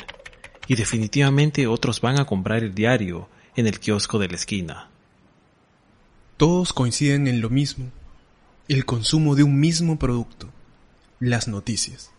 Y 0.67 0.77
definitivamente 0.77 1.67
otros 1.67 2.01
van 2.01 2.19
a 2.19 2.25
comprar 2.25 2.63
el 2.63 2.75
diario 2.75 3.29
en 3.57 3.67
el 3.67 3.81
kiosco 3.81 4.19
de 4.19 4.29
la 4.29 4.37
esquina. 4.37 4.89
Todos 6.37 6.73
coinciden 6.73 7.29
en 7.29 7.41
lo 7.41 7.51
mismo, 7.51 7.91
el 8.69 8.85
consumo 8.85 9.35
de 9.35 9.43
un 9.43 9.61
mismo 9.61 9.99
producto, 9.99 10.51
las 11.21 11.49
noticias. 11.49 12.11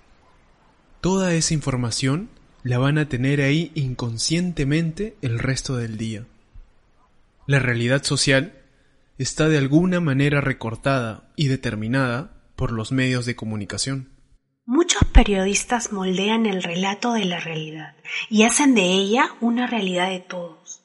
Toda 1.01 1.33
esa 1.33 1.53
información 1.53 2.29
la 2.63 2.77
van 2.77 2.97
a 2.97 3.09
tener 3.09 3.41
ahí 3.41 3.71
inconscientemente 3.75 5.15
el 5.21 5.39
resto 5.39 5.77
del 5.77 5.97
día. 5.97 6.25
La 7.47 7.59
realidad 7.59 8.03
social 8.03 8.64
está 9.17 9.47
de 9.47 9.57
alguna 9.57 9.99
manera 9.99 10.41
recortada 10.41 11.31
y 11.35 11.47
determinada 11.47 12.51
por 12.55 12.71
los 12.71 12.91
medios 12.91 13.25
de 13.25 13.35
comunicación. 13.35 14.11
Muchos 14.65 15.03
periodistas 15.05 15.91
moldean 15.91 16.45
el 16.45 16.63
relato 16.63 17.13
de 17.13 17.25
la 17.25 17.39
realidad 17.39 17.95
y 18.29 18.43
hacen 18.43 18.73
de 18.73 18.83
ella 18.83 19.29
una 19.39 19.67
realidad 19.67 20.09
de 20.09 20.19
todos. 20.19 20.81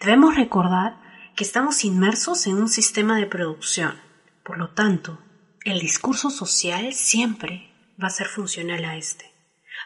Debemos 0.00 0.36
recordar 0.36 0.98
que 1.36 1.44
estamos 1.44 1.84
inmersos 1.84 2.46
en 2.46 2.54
un 2.54 2.68
sistema 2.68 3.18
de 3.18 3.26
producción. 3.26 4.00
Por 4.42 4.58
lo 4.58 4.70
tanto, 4.70 5.20
el 5.64 5.78
discurso 5.78 6.30
social 6.30 6.94
siempre 6.94 7.70
va 8.02 8.06
a 8.06 8.10
ser 8.10 8.26
funcional 8.26 8.84
a 8.84 8.96
este, 8.96 9.26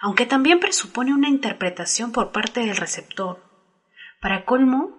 aunque 0.00 0.26
también 0.26 0.60
presupone 0.60 1.12
una 1.12 1.28
interpretación 1.28 2.12
por 2.12 2.30
parte 2.30 2.60
del 2.60 2.76
receptor. 2.76 3.42
Para 4.20 4.44
colmo, 4.44 4.96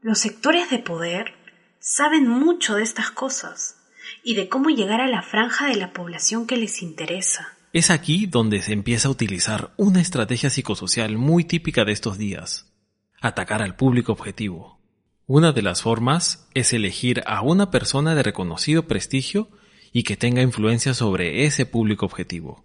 los 0.00 0.18
sectores 0.20 0.70
de 0.70 0.78
poder 0.78 1.41
saben 1.82 2.28
mucho 2.28 2.76
de 2.76 2.84
estas 2.84 3.10
cosas 3.10 3.76
y 4.22 4.36
de 4.36 4.48
cómo 4.48 4.70
llegar 4.70 5.00
a 5.00 5.08
la 5.08 5.20
franja 5.20 5.66
de 5.66 5.74
la 5.74 5.92
población 5.92 6.46
que 6.46 6.56
les 6.56 6.80
interesa. 6.80 7.56
Es 7.72 7.90
aquí 7.90 8.26
donde 8.26 8.62
se 8.62 8.72
empieza 8.72 9.08
a 9.08 9.10
utilizar 9.10 9.72
una 9.76 10.00
estrategia 10.00 10.48
psicosocial 10.48 11.18
muy 11.18 11.44
típica 11.44 11.84
de 11.84 11.90
estos 11.90 12.18
días, 12.18 12.72
atacar 13.20 13.62
al 13.62 13.74
público 13.74 14.12
objetivo. 14.12 14.78
Una 15.26 15.50
de 15.50 15.62
las 15.62 15.82
formas 15.82 16.48
es 16.54 16.72
elegir 16.72 17.22
a 17.26 17.42
una 17.42 17.72
persona 17.72 18.14
de 18.14 18.22
reconocido 18.22 18.86
prestigio 18.86 19.48
y 19.92 20.04
que 20.04 20.16
tenga 20.16 20.40
influencia 20.40 20.94
sobre 20.94 21.46
ese 21.46 21.66
público 21.66 22.06
objetivo. 22.06 22.64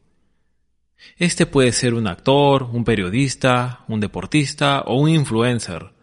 Este 1.18 1.48
puede 1.48 1.72
ser 1.72 1.96
un 1.96 2.06
actor, 2.06 2.64
un 2.64 2.84
periodista, 2.84 3.84
un 3.88 4.00
deportista 4.00 4.82
o 4.82 5.00
un 5.00 5.10
influencer, 5.10 5.97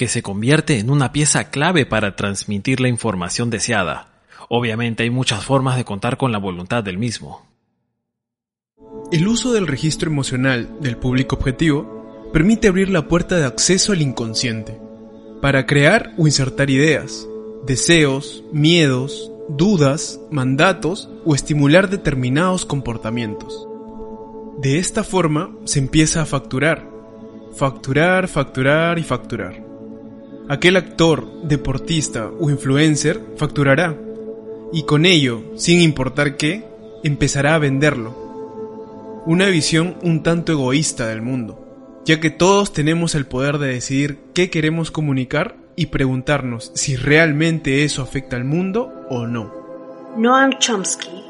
que 0.00 0.08
se 0.08 0.22
convierte 0.22 0.80
en 0.80 0.90
una 0.90 1.12
pieza 1.12 1.50
clave 1.50 1.86
para 1.86 2.16
transmitir 2.16 2.80
la 2.80 2.88
información 2.88 3.50
deseada, 3.50 4.10
Obviamente 4.52 5.04
hay 5.04 5.10
muchas 5.10 5.44
formas 5.44 5.76
de 5.76 5.84
contar 5.84 6.16
con 6.16 6.32
la 6.32 6.38
voluntad 6.38 6.82
del 6.82 6.98
mismo. 6.98 7.46
El 9.12 9.28
uso 9.28 9.52
del 9.52 9.68
registro 9.68 10.10
emocional 10.10 10.68
del 10.80 10.96
público 10.96 11.36
objetivo 11.36 12.30
permite 12.32 12.66
abrir 12.66 12.90
la 12.90 13.06
puerta 13.06 13.36
de 13.36 13.44
acceso 13.44 13.92
al 13.92 14.02
inconsciente 14.02 14.76
para 15.40 15.66
crear 15.66 16.14
o 16.18 16.26
insertar 16.26 16.68
ideas, 16.68 17.28
deseos, 17.64 18.42
miedos, 18.52 19.30
dudas, 19.48 20.18
mandatos 20.32 21.08
o 21.24 21.36
estimular 21.36 21.88
determinados 21.88 22.64
comportamientos. 22.64 23.68
De 24.58 24.80
esta 24.80 25.04
forma 25.04 25.54
se 25.64 25.78
empieza 25.78 26.22
a 26.22 26.26
facturar, 26.26 26.90
facturar, 27.54 28.26
facturar 28.26 28.98
y 28.98 29.04
facturar. 29.04 29.69
Aquel 30.50 30.76
actor, 30.76 31.44
deportista 31.44 32.28
o 32.40 32.50
influencer 32.50 33.20
facturará 33.36 33.96
y 34.72 34.82
con 34.82 35.06
ello, 35.06 35.44
sin 35.54 35.80
importar 35.80 36.36
qué, 36.36 36.66
empezará 37.04 37.54
a 37.54 37.58
venderlo. 37.60 39.22
Una 39.26 39.46
visión 39.46 39.96
un 40.02 40.24
tanto 40.24 40.50
egoísta 40.50 41.06
del 41.06 41.22
mundo, 41.22 42.02
ya 42.04 42.18
que 42.18 42.30
todos 42.30 42.72
tenemos 42.72 43.14
el 43.14 43.26
poder 43.26 43.58
de 43.58 43.68
decidir 43.68 44.18
qué 44.34 44.50
queremos 44.50 44.90
comunicar 44.90 45.56
y 45.76 45.86
preguntarnos 45.86 46.72
si 46.74 46.96
realmente 46.96 47.84
eso 47.84 48.02
afecta 48.02 48.34
al 48.34 48.44
mundo 48.44 48.92
o 49.08 49.28
no. 49.28 49.54
Noam 50.16 50.58
Chomsky, 50.58 51.22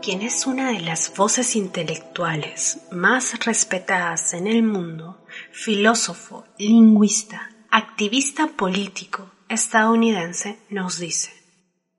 quien 0.00 0.22
es 0.22 0.46
una 0.46 0.72
de 0.72 0.80
las 0.80 1.14
voces 1.14 1.54
intelectuales 1.54 2.78
más 2.92 3.44
respetadas 3.44 4.32
en 4.32 4.46
el 4.46 4.62
mundo, 4.62 5.18
filósofo, 5.52 6.46
lingüista, 6.56 7.50
activista 7.70 8.48
político 8.56 9.30
estadounidense, 9.48 10.58
nos 10.70 10.98
dice 10.98 11.38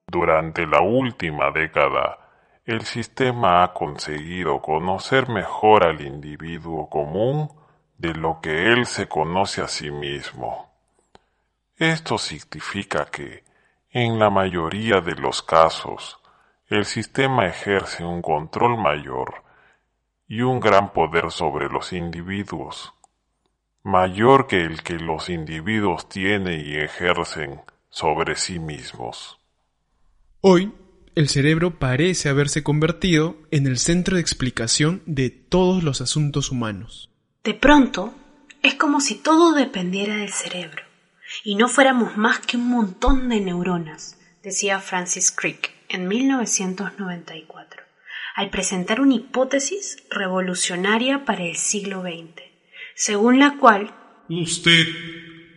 durante 0.10 0.65
la 0.65 0.82
última 0.82 1.51
década, 1.51 2.17
el 2.65 2.82
sistema 2.82 3.63
ha 3.63 3.73
conseguido 3.73 4.60
conocer 4.60 5.29
mejor 5.29 5.84
al 5.84 6.01
individuo 6.01 6.89
común 6.89 7.49
de 7.97 8.13
lo 8.15 8.39
que 8.41 8.71
él 8.71 8.86
se 8.88 9.08
conoce 9.08 9.62
a 9.62 9.67
sí 9.67 9.91
mismo. 9.91 10.71
Esto 11.77 12.17
significa 12.17 13.05
que, 13.05 13.43
en 13.91 14.17
la 14.17 14.32
mayoría 14.32 14.99
de 14.99 15.15
los 15.15 15.43
casos, 15.43 16.19
el 16.67 16.86
sistema 16.86 17.45
ejerce 17.45 18.03
un 18.03 18.21
control 18.21 18.77
mayor 18.77 19.43
y 20.27 20.41
un 20.41 20.60
gran 20.60 20.91
poder 20.91 21.32
sobre 21.32 21.69
los 21.69 21.93
individuos, 21.93 22.93
mayor 23.84 24.48
que 24.48 24.63
el 24.63 24.84
que 24.84 24.96
los 24.96 25.30
individuos 25.30 26.10
tienen 26.10 26.65
y 26.65 26.76
ejercen 26.76 27.62
sobre 27.89 28.36
sí 28.36 28.60
mismos. 28.60 29.39
Hoy, 30.42 30.74
el 31.15 31.28
cerebro 31.28 31.80
parece 31.80 32.30
haberse 32.30 32.63
convertido 32.63 33.38
en 33.52 33.68
el 33.68 33.78
centro 33.78 34.15
de 34.15 34.22
explicación 34.22 35.02
de 35.06 35.30
todos 35.30 35.84
los 35.84 36.02
asuntos 36.02 36.52
humanos. 36.52 37.12
De 37.44 37.54
pronto, 37.54 38.13
es 38.62 38.76
como 38.76 39.02
si 39.02 39.15
todo 39.15 39.54
dependiera 39.54 40.18
del 40.18 40.32
cerebro 40.32 40.84
y 41.44 41.56
no 41.56 41.68
fuéramos 41.68 42.18
más 42.18 42.39
que 42.39 42.58
un 42.58 42.70
montón 42.70 43.30
de 43.30 43.39
neuronas, 43.39 44.18
decía 44.44 44.80
Francis 44.80 45.32
Crick 45.32 45.72
en 45.89 46.08
1994, 46.08 47.84
al 48.36 48.50
presentar 48.50 49.02
una 49.02 49.15
hipótesis 49.15 50.04
revolucionaria 50.10 51.26
para 51.26 51.44
el 51.44 51.56
siglo 51.56 52.02
XX, 52.02 52.49
según 53.00 53.40
la 53.40 53.56
cual 53.58 53.96
Usted, 54.28 54.88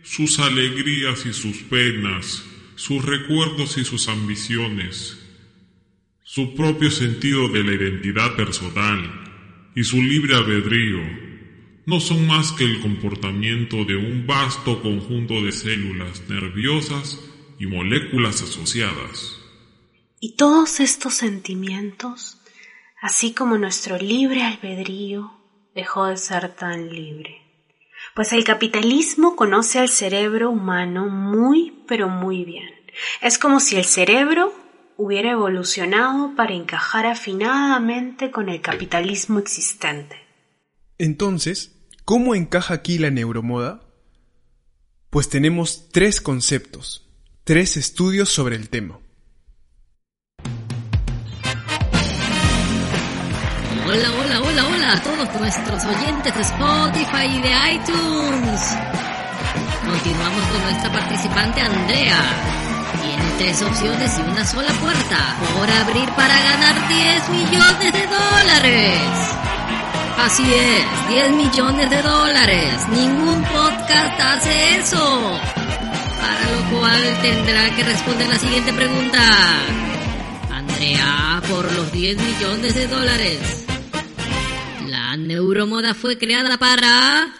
sus 0.01 0.39
alegrías 0.39 1.25
y 1.25 1.33
sus 1.33 1.57
penas, 1.63 2.43
sus 2.75 3.03
recuerdos 3.05 3.77
y 3.77 3.83
sus 3.83 4.07
ambiciones, 4.07 5.19
su 6.23 6.55
propio 6.55 6.89
sentido 6.89 7.49
de 7.49 7.63
la 7.63 7.73
identidad 7.73 8.35
personal 8.35 9.71
y 9.75 9.83
su 9.83 10.01
libre 10.01 10.35
albedrío 10.35 11.01
no 11.85 11.99
son 11.99 12.25
más 12.25 12.53
que 12.53 12.63
el 12.63 12.79
comportamiento 12.79 13.83
de 13.83 13.97
un 13.97 14.25
vasto 14.25 14.81
conjunto 14.81 15.41
de 15.43 15.51
células 15.51 16.27
nerviosas 16.29 17.19
y 17.59 17.67
moléculas 17.67 18.41
asociadas. 18.41 19.37
Y 20.21 20.35
todos 20.37 20.79
estos 20.79 21.13
sentimientos, 21.13 22.37
así 23.01 23.33
como 23.33 23.57
nuestro 23.57 23.97
libre 23.97 24.43
albedrío, 24.43 25.42
dejó 25.75 26.07
de 26.07 26.17
ser 26.17 26.49
tan 26.53 26.89
libre 26.89 27.43
pues 28.13 28.31
el 28.33 28.43
capitalismo 28.43 29.35
conoce 29.35 29.79
al 29.79 29.89
cerebro 29.89 30.51
humano 30.51 31.09
muy, 31.09 31.83
pero 31.87 32.09
muy 32.09 32.45
bien. 32.45 32.69
Es 33.21 33.37
como 33.39 33.59
si 33.59 33.75
el 33.75 33.85
cerebro 33.85 34.53
hubiera 34.97 35.31
evolucionado 35.31 36.35
para 36.35 36.53
encajar 36.53 37.07
afinadamente 37.07 38.29
con 38.29 38.49
el 38.49 38.61
capitalismo 38.61 39.39
existente. 39.39 40.15
Entonces, 40.99 41.75
¿cómo 42.05 42.35
encaja 42.35 42.75
aquí 42.75 42.99
la 42.99 43.09
neuromoda? 43.09 43.81
Pues 45.09 45.29
tenemos 45.29 45.89
tres 45.91 46.21
conceptos, 46.21 47.09
tres 47.43 47.77
estudios 47.77 48.29
sobre 48.29 48.55
el 48.55 48.69
tema. 48.69 48.99
Hola, 53.93 54.09
hola, 54.09 54.39
hola, 54.41 54.65
hola 54.65 54.93
a 54.93 55.03
todos 55.03 55.39
nuestros 55.39 55.85
oyentes 55.85 56.33
de 56.33 56.41
Spotify 56.41 57.25
y 57.29 57.41
de 57.41 57.51
iTunes. 57.73 58.61
Continuamos 59.85 60.47
con 60.47 60.63
nuestra 60.63 60.91
participante 60.91 61.61
Andrea. 61.61 62.17
Tiene 63.03 63.31
tres 63.37 63.61
opciones 63.61 64.17
y 64.17 64.21
una 64.31 64.43
sola 64.47 64.71
puerta 64.81 65.35
por 65.37 65.69
abrir 65.69 66.09
para 66.13 66.33
ganar 66.41 66.87
10 66.87 67.29
millones 67.29 67.93
de 67.93 68.07
dólares. 68.07 68.99
Así 70.17 70.43
es, 70.51 71.09
10 71.09 71.31
millones 71.33 71.87
de 71.91 72.01
dólares. 72.01 72.73
Ningún 72.89 73.43
podcast 73.43 74.19
hace 74.19 74.77
eso. 74.79 75.39
para 76.19 76.51
lo 76.51 76.79
cual 76.79 77.21
tendrá 77.21 77.69
que 77.75 77.83
responder 77.83 78.27
la 78.27 78.39
siguiente 78.39 78.73
pregunta. 78.73 79.19
Andrea, 80.51 81.43
por 81.47 81.71
los 81.73 81.91
10 81.91 82.17
millones 82.17 82.73
de 82.73 82.87
dólares. 82.87 83.62
La 84.87 85.15
neuromoda 85.15 85.93
fue 85.93 86.17
creada 86.17 86.57
para... 86.57 87.33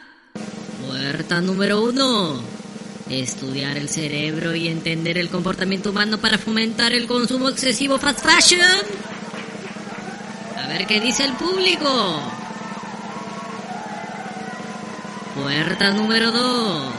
Puerta 0.87 1.41
número 1.41 1.83
uno. 1.83 2.41
Estudiar 3.09 3.77
el 3.77 3.89
cerebro 3.89 4.55
y 4.55 4.69
entender 4.69 5.17
el 5.17 5.29
comportamiento 5.29 5.89
humano 5.89 6.19
para 6.19 6.37
fomentar 6.37 6.93
el 6.93 7.05
consumo 7.05 7.49
excesivo 7.49 7.99
fast 7.99 8.25
fashion. 8.25 8.61
A 10.57 10.67
ver 10.67 10.87
qué 10.87 11.01
dice 11.01 11.25
el 11.25 11.33
público. 11.33 12.21
Puerta 15.35 15.91
número 15.91 16.31
2. 16.31 16.93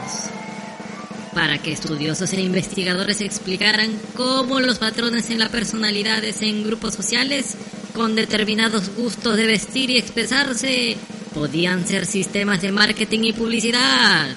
Para 1.33 1.57
que 1.57 1.71
estudiosos 1.71 2.31
e 2.33 2.41
investigadores 2.41 3.21
explicaran 3.21 3.99
cómo 4.15 4.59
los 4.59 4.77
patrones 4.77 5.29
en 5.31 5.39
la 5.39 5.49
personalidad 5.49 6.23
en 6.23 6.63
grupos 6.63 6.93
sociales 6.93 7.57
con 7.95 8.13
determinados 8.13 8.93
gustos 8.95 9.37
de 9.37 9.47
vestir 9.47 9.89
y 9.89 9.97
expresarse 9.97 10.97
podían 11.33 11.87
ser 11.87 12.05
sistemas 12.05 12.61
de 12.61 12.71
marketing 12.71 13.21
y 13.23 13.33
publicidad. 13.33 14.27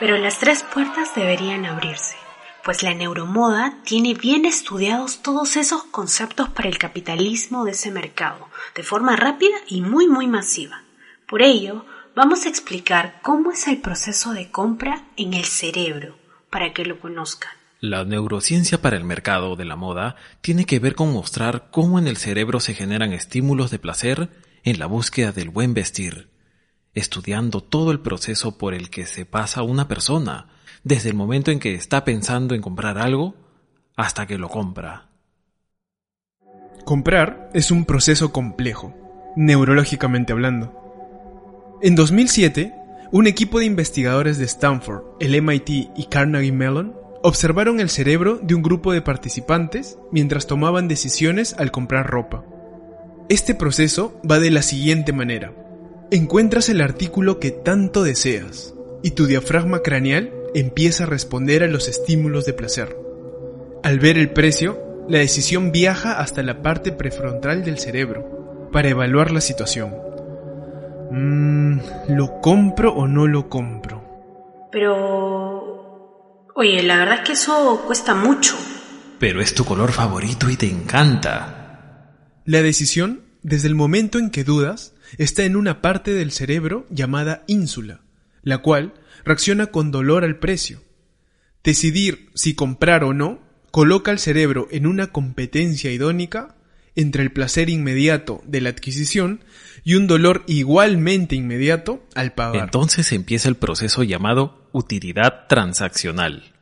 pero 0.00 0.16
las 0.16 0.38
tres 0.38 0.62
puertas 0.62 1.14
deberían 1.14 1.66
abrirse, 1.66 2.16
pues 2.64 2.82
la 2.82 2.94
neuromoda 2.94 3.76
tiene 3.84 4.14
bien 4.14 4.46
estudiados 4.46 5.18
todos 5.18 5.58
esos 5.58 5.84
conceptos 5.84 6.48
para 6.48 6.70
el 6.70 6.78
capitalismo 6.78 7.66
de 7.66 7.72
ese 7.72 7.90
mercado, 7.90 8.48
de 8.74 8.82
forma 8.82 9.14
rápida 9.14 9.58
y 9.68 9.82
muy 9.82 10.06
muy 10.06 10.26
masiva. 10.26 10.84
Por 11.26 11.42
ello, 11.42 11.84
vamos 12.14 12.46
a 12.46 12.48
explicar 12.48 13.20
cómo 13.22 13.52
es 13.52 13.66
el 13.68 13.80
proceso 13.80 14.32
de 14.32 14.50
compra 14.50 15.04
en 15.16 15.34
el 15.34 15.44
cerebro, 15.44 16.16
para 16.50 16.72
que 16.72 16.84
lo 16.84 17.00
conozcan. 17.00 17.50
La 17.80 18.04
neurociencia 18.04 18.80
para 18.80 18.96
el 18.96 19.04
mercado 19.04 19.56
de 19.56 19.64
la 19.64 19.76
moda 19.76 20.16
tiene 20.40 20.66
que 20.66 20.78
ver 20.78 20.94
con 20.94 21.12
mostrar 21.12 21.68
cómo 21.70 21.98
en 21.98 22.06
el 22.06 22.16
cerebro 22.16 22.60
se 22.60 22.74
generan 22.74 23.12
estímulos 23.12 23.70
de 23.70 23.78
placer 23.78 24.30
en 24.62 24.78
la 24.78 24.86
búsqueda 24.86 25.32
del 25.32 25.50
buen 25.50 25.74
vestir, 25.74 26.30
estudiando 26.94 27.60
todo 27.60 27.90
el 27.90 28.00
proceso 28.00 28.56
por 28.56 28.74
el 28.74 28.90
que 28.90 29.06
se 29.06 29.26
pasa 29.26 29.62
una 29.62 29.88
persona, 29.88 30.48
desde 30.84 31.08
el 31.08 31.16
momento 31.16 31.50
en 31.50 31.58
que 31.58 31.74
está 31.74 32.04
pensando 32.04 32.54
en 32.54 32.60
comprar 32.60 32.98
algo 32.98 33.34
hasta 33.96 34.26
que 34.26 34.38
lo 34.38 34.48
compra. 34.48 35.08
Comprar 36.84 37.50
es 37.54 37.70
un 37.70 37.84
proceso 37.84 38.32
complejo, 38.32 38.94
neurológicamente 39.36 40.32
hablando. 40.32 40.81
En 41.84 41.96
2007, 41.96 42.72
un 43.10 43.26
equipo 43.26 43.58
de 43.58 43.64
investigadores 43.64 44.38
de 44.38 44.44
Stanford, 44.44 45.02
el 45.18 45.42
MIT 45.42 45.90
y 45.96 46.06
Carnegie 46.08 46.52
Mellon 46.52 46.94
observaron 47.24 47.80
el 47.80 47.90
cerebro 47.90 48.38
de 48.40 48.54
un 48.54 48.62
grupo 48.62 48.92
de 48.92 49.02
participantes 49.02 49.98
mientras 50.12 50.46
tomaban 50.46 50.86
decisiones 50.86 51.56
al 51.58 51.72
comprar 51.72 52.08
ropa. 52.08 52.44
Este 53.28 53.56
proceso 53.56 54.16
va 54.30 54.38
de 54.38 54.52
la 54.52 54.62
siguiente 54.62 55.12
manera. 55.12 55.54
Encuentras 56.12 56.68
el 56.68 56.82
artículo 56.82 57.40
que 57.40 57.50
tanto 57.50 58.04
deseas 58.04 58.74
y 59.02 59.10
tu 59.10 59.26
diafragma 59.26 59.80
craneal 59.80 60.32
empieza 60.54 61.02
a 61.02 61.08
responder 61.08 61.64
a 61.64 61.66
los 61.66 61.88
estímulos 61.88 62.46
de 62.46 62.52
placer. 62.52 62.96
Al 63.82 63.98
ver 63.98 64.18
el 64.18 64.30
precio, 64.30 65.04
la 65.08 65.18
decisión 65.18 65.72
viaja 65.72 66.20
hasta 66.20 66.44
la 66.44 66.62
parte 66.62 66.92
prefrontal 66.92 67.64
del 67.64 67.80
cerebro 67.80 68.70
para 68.70 68.88
evaluar 68.88 69.32
la 69.32 69.40
situación. 69.40 70.11
Mmm, 71.12 71.78
¿lo 72.08 72.40
compro 72.40 72.92
o 72.94 73.06
no 73.06 73.26
lo 73.26 73.48
compro? 73.48 74.02
Pero 74.70 75.42
Oye, 76.54 76.82
la 76.82 76.98
verdad 76.98 77.20
es 77.20 77.20
que 77.22 77.32
eso 77.32 77.82
cuesta 77.86 78.14
mucho. 78.14 78.54
Pero 79.18 79.40
es 79.40 79.54
tu 79.54 79.64
color 79.64 79.90
favorito 79.90 80.50
y 80.50 80.56
te 80.56 80.68
encanta. 80.68 82.10
La 82.44 82.60
decisión, 82.60 83.22
desde 83.42 83.68
el 83.68 83.74
momento 83.74 84.18
en 84.18 84.30
que 84.30 84.44
dudas, 84.44 84.94
está 85.16 85.44
en 85.44 85.56
una 85.56 85.80
parte 85.80 86.12
del 86.12 86.30
cerebro 86.30 86.86
llamada 86.90 87.42
ínsula, 87.46 88.02
la 88.42 88.58
cual 88.58 88.92
reacciona 89.24 89.66
con 89.66 89.90
dolor 89.90 90.24
al 90.24 90.38
precio. 90.38 90.82
Decidir 91.64 92.30
si 92.34 92.54
comprar 92.54 93.02
o 93.02 93.14
no 93.14 93.40
coloca 93.70 94.10
al 94.10 94.18
cerebro 94.18 94.68
en 94.70 94.86
una 94.86 95.06
competencia 95.06 95.90
idónica 95.90 96.56
entre 96.94 97.22
el 97.22 97.32
placer 97.32 97.70
inmediato 97.70 98.42
de 98.44 98.60
la 98.60 98.70
adquisición 98.70 99.44
y 99.84 99.94
un 99.94 100.06
dolor 100.06 100.44
igualmente 100.46 101.34
inmediato 101.34 102.04
al 102.14 102.32
pagar. 102.32 102.64
Entonces 102.64 103.12
empieza 103.12 103.48
el 103.48 103.56
proceso 103.56 104.02
llamado 104.02 104.68
utilidad 104.72 105.46
transaccional. 105.48 106.52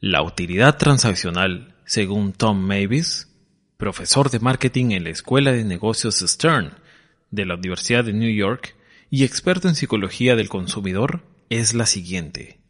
La 0.00 0.22
utilidad 0.22 0.76
transaccional, 0.76 1.74
según 1.86 2.32
Tom 2.32 2.58
Mavis, 2.58 3.30
profesor 3.76 4.30
de 4.30 4.38
marketing 4.38 4.90
en 4.90 5.04
la 5.04 5.10
Escuela 5.10 5.52
de 5.52 5.64
Negocios 5.64 6.18
Stern 6.20 6.74
de 7.30 7.46
la 7.46 7.54
Universidad 7.54 8.04
de 8.04 8.12
New 8.12 8.32
York 8.32 8.76
y 9.10 9.24
experto 9.24 9.68
en 9.68 9.74
psicología 9.74 10.36
del 10.36 10.48
consumidor, 10.48 11.22
es 11.48 11.74
la 11.74 11.86
siguiente. 11.86 12.60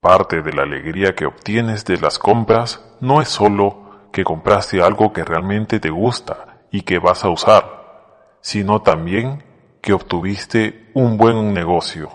Parte 0.00 0.40
de 0.42 0.52
la 0.52 0.62
alegría 0.62 1.14
que 1.14 1.26
obtienes 1.26 1.84
de 1.84 1.98
las 1.98 2.18
compras 2.18 2.82
no 3.00 3.20
es 3.20 3.28
solo 3.28 3.79
que 4.12 4.24
compraste 4.24 4.82
algo 4.82 5.12
que 5.12 5.24
realmente 5.24 5.80
te 5.80 5.90
gusta 5.90 6.60
y 6.70 6.82
que 6.82 6.98
vas 6.98 7.24
a 7.24 7.30
usar, 7.30 8.38
sino 8.40 8.82
también 8.82 9.44
que 9.82 9.92
obtuviste 9.92 10.90
un 10.94 11.16
buen 11.16 11.52
negocio. 11.52 12.10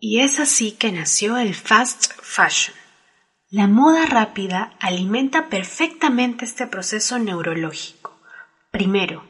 Y 0.00 0.20
es 0.20 0.40
así 0.40 0.72
que 0.72 0.92
nació 0.92 1.36
el 1.36 1.54
fast 1.54 2.12
fashion. 2.22 2.76
La 3.50 3.66
moda 3.66 4.06
rápida 4.06 4.74
alimenta 4.78 5.48
perfectamente 5.48 6.44
este 6.44 6.66
proceso 6.66 7.18
neurológico. 7.18 8.18
Primero, 8.70 9.24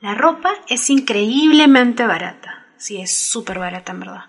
la 0.00 0.14
ropa 0.14 0.52
es 0.68 0.90
increíblemente 0.90 2.06
barata. 2.06 2.66
Sí, 2.76 3.00
es 3.00 3.16
súper 3.16 3.58
barata 3.58 3.92
en 3.92 4.00
verdad. 4.00 4.24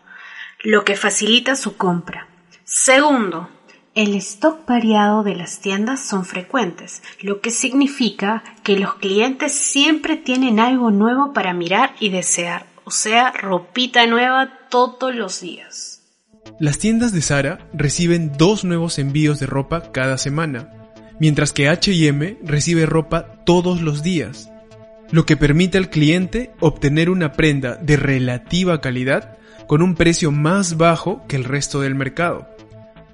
Lo 0.63 0.83
que 0.83 0.95
facilita 0.95 1.55
su 1.55 1.77
compra. 1.77 2.27
Segundo, 2.63 3.49
el 3.95 4.13
stock 4.15 4.67
variado 4.67 5.23
de 5.23 5.35
las 5.35 5.61
tiendas 5.61 6.01
son 6.01 6.25
frecuentes, 6.25 7.01
lo 7.21 7.39
que 7.39 7.49
significa 7.49 8.43
que 8.61 8.77
los 8.77 8.95
clientes 8.95 9.53
siempre 9.53 10.17
tienen 10.17 10.59
algo 10.59 10.91
nuevo 10.91 11.31
para 11.31 11.53
mirar 11.53 11.95
y 12.01 12.09
desear, 12.09 12.65
o 12.83 12.91
sea, 12.91 13.31
ropita 13.31 14.05
nueva 14.05 14.49
todos 14.69 15.15
los 15.15 15.39
días. 15.39 16.01
Las 16.59 16.77
tiendas 16.77 17.13
de 17.13 17.21
Zara 17.21 17.69
reciben 17.73 18.33
dos 18.37 18.65
nuevos 18.65 18.99
envíos 18.99 19.39
de 19.39 19.45
ropa 19.45 19.93
cada 19.93 20.17
semana, 20.17 20.89
mientras 21.19 21.53
que 21.53 21.69
HM 21.69 22.45
recibe 22.45 22.85
ropa 22.85 23.43
todos 23.45 23.81
los 23.81 24.03
días, 24.03 24.51
lo 25.09 25.25
que 25.25 25.37
permite 25.37 25.77
al 25.77 25.89
cliente 25.89 26.51
obtener 26.59 27.09
una 27.09 27.31
prenda 27.31 27.75
de 27.75 27.95
relativa 27.95 28.81
calidad 28.81 29.37
con 29.67 29.81
un 29.81 29.95
precio 29.95 30.31
más 30.31 30.75
bajo 30.75 31.25
que 31.27 31.37
el 31.37 31.45
resto 31.45 31.79
del 31.79 31.95
mercado 31.95 32.54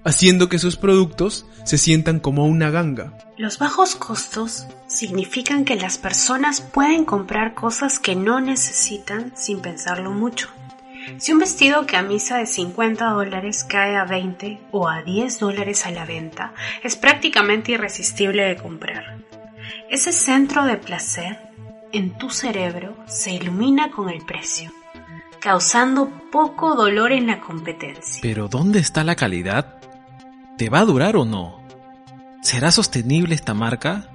haciendo 0.04 0.50
que 0.50 0.60
sus 0.60 0.78
productos 0.78 1.46
se 1.64 1.78
sientan 1.78 2.20
como 2.20 2.46
una 2.46 2.70
ganga. 2.70 3.14
Los 3.38 3.60
bajos 3.60 3.96
costos 3.96 4.68
significan 4.88 5.66
que 5.66 5.76
las 5.76 5.98
personas 5.98 6.62
pueden 6.62 7.06
comprar 7.06 7.54
cosas 7.54 8.00
que 8.00 8.16
no 8.16 8.40
necesitan 8.40 9.34
sin 9.36 9.62
pensarlo 9.62 10.12
mucho. 10.12 10.50
Si 11.18 11.34
un 11.34 11.40
vestido 11.40 11.88
camisa 11.88 12.38
de 12.38 12.46
50 12.46 13.06
dólares 13.10 13.64
cae 13.64 13.96
a 13.96 14.06
20 14.06 14.60
o 14.72 14.88
a 14.88 15.02
10 15.02 15.40
dólares 15.40 15.86
a 15.86 15.92
la 15.92 16.06
venta, 16.06 16.54
es 16.84 16.96
prácticamente 16.96 17.72
irresistible 17.72 18.44
de 18.44 18.58
comprar. 18.58 19.18
Ese 19.90 20.12
centro 20.12 20.66
de 20.66 20.78
placer 20.78 21.40
en 21.92 22.18
tu 22.18 22.30
cerebro 22.30 22.96
se 23.08 23.32
ilumina 23.32 23.92
con 23.92 24.10
el 24.10 24.24
precio, 24.26 24.72
causando 25.40 26.10
poco 26.32 26.76
dolor 26.76 27.12
en 27.12 27.28
la 27.28 27.42
competencia. 27.42 28.20
Pero 28.22 28.48
¿dónde 28.48 28.80
está 28.80 29.04
la 29.04 29.16
calidad? 29.16 29.81
¿Te 30.62 30.70
va 30.70 30.82
a 30.82 30.86
durar 30.86 31.16
o 31.16 31.26
no? 31.26 31.60
¿Será 32.44 32.70
sostenible 32.70 33.34
esta 33.34 33.56
marca? 33.56 34.06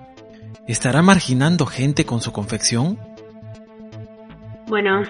¿Estará 0.68 1.02
marginando 1.02 1.66
gente 1.66 2.06
con 2.06 2.20
su 2.20 2.30
confección? 2.30 3.00
Bueno, 4.68 5.02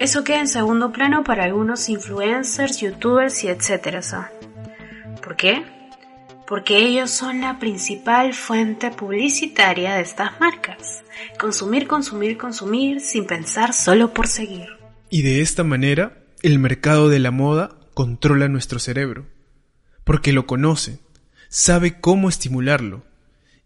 eso 0.00 0.24
queda 0.24 0.40
en 0.40 0.48
segundo 0.48 0.90
plano 0.90 1.22
para 1.22 1.44
algunos 1.44 1.88
influencers, 1.88 2.80
youtubers 2.80 3.44
y 3.44 3.46
etcétera. 3.50 4.00
¿Por 5.22 5.36
qué? 5.36 5.62
Porque 6.48 6.78
ellos 6.78 7.12
son 7.12 7.40
la 7.40 7.60
principal 7.60 8.34
fuente 8.34 8.90
publicitaria 8.90 9.94
de 9.94 10.00
estas 10.00 10.40
marcas. 10.40 11.04
Consumir, 11.38 11.86
consumir, 11.86 12.36
consumir 12.36 13.00
sin 13.00 13.28
pensar 13.28 13.72
solo 13.72 14.12
por 14.12 14.26
seguir. 14.26 14.66
Y 15.08 15.22
de 15.22 15.40
esta 15.40 15.62
manera, 15.62 16.24
el 16.42 16.58
mercado 16.58 17.08
de 17.08 17.20
la 17.20 17.30
moda 17.30 17.76
controla 17.94 18.48
nuestro 18.48 18.80
cerebro. 18.80 19.37
Porque 20.08 20.32
lo 20.32 20.46
conoce, 20.46 21.00
sabe 21.50 22.00
cómo 22.00 22.30
estimularlo 22.30 23.04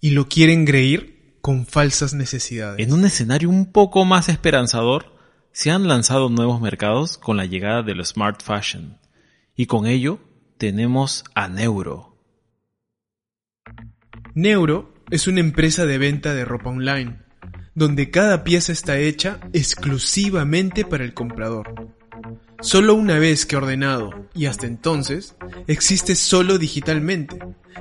y 0.01 0.11
lo 0.11 0.27
quiere 0.29 0.53
engreír 0.53 1.37
con 1.41 1.67
falsas 1.67 2.15
necesidades. 2.15 2.85
En 2.85 2.93
un 2.93 3.05
escenario 3.05 3.49
un 3.49 3.71
poco 3.71 4.05
más 4.05 4.29
esperanzador, 4.29 5.15
se 5.53 5.71
han 5.71 5.87
lanzado 5.87 6.31
nuevos 6.31 6.61
mercados 6.61 7.17
con 7.17 7.37
la 7.37 7.47
llegada 7.47 7.85
del 7.85 8.05
smart 8.05 8.43
fashion 8.43 8.99
y 9.55 9.67
con 9.67 9.87
ello 9.87 10.19
tenemos 10.59 11.23
a 11.37 11.47
Neuro. 11.47 12.19
Neuro 14.35 14.95
es 15.13 15.29
una 15.29 15.39
empresa 15.39 15.87
de 15.87 15.99
venta 15.99 16.35
de 16.35 16.45
ropa 16.45 16.71
online, 16.71 17.21
donde 17.77 18.11
cada 18.11 18.43
pieza 18.43 18.73
está 18.73 18.99
hecha 18.99 19.39
exclusivamente 19.53 20.85
para 20.85 21.05
el 21.05 21.15
comprador. 21.15 22.02
Solo 22.63 22.95
una 22.95 23.19
vez 23.19 23.45
que 23.45 23.57
ordenado, 23.57 24.11
y 24.35 24.47
hasta 24.47 24.67
entonces, 24.67 25.35
existe 25.67 26.15
solo 26.15 26.59
digitalmente, 26.59 27.37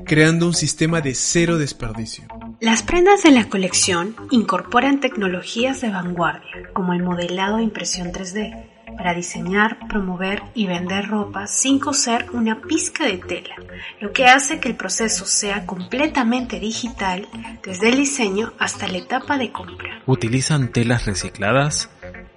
creando 0.08 0.48
un 0.48 0.56
sistema 0.56 1.02
de 1.02 1.14
cero 1.14 1.60
desperdicio. 1.60 2.26
Las 2.60 2.82
prendas 2.82 3.22
de 3.22 3.30
la 3.30 3.48
colección 3.48 4.16
incorporan 4.32 5.00
tecnologías 5.00 5.82
de 5.82 5.92
vanguardia, 5.92 6.70
como 6.74 6.94
el 6.94 7.04
modelado 7.04 7.60
e 7.60 7.64
impresión 7.64 8.12
3D, 8.12 8.71
para 9.02 9.16
diseñar, 9.16 9.80
promover 9.88 10.44
y 10.54 10.68
vender 10.68 11.08
ropa 11.08 11.48
sin 11.48 11.80
coser 11.80 12.28
una 12.34 12.62
pizca 12.62 13.04
de 13.04 13.18
tela, 13.18 13.56
lo 14.00 14.14
que 14.14 14.28
hace 14.28 14.60
que 14.60 14.70
el 14.70 14.76
proceso 14.76 15.26
sea 15.26 15.66
completamente 15.66 16.60
digital 16.60 17.28
desde 17.64 17.90
el 17.90 17.96
diseño 17.96 18.54
hasta 18.60 18.88
la 18.88 19.00
etapa 19.00 19.40
de 19.40 19.52
compra. 19.52 20.04
Utilizan 20.06 20.72
telas 20.72 21.08
recicladas 21.08 21.90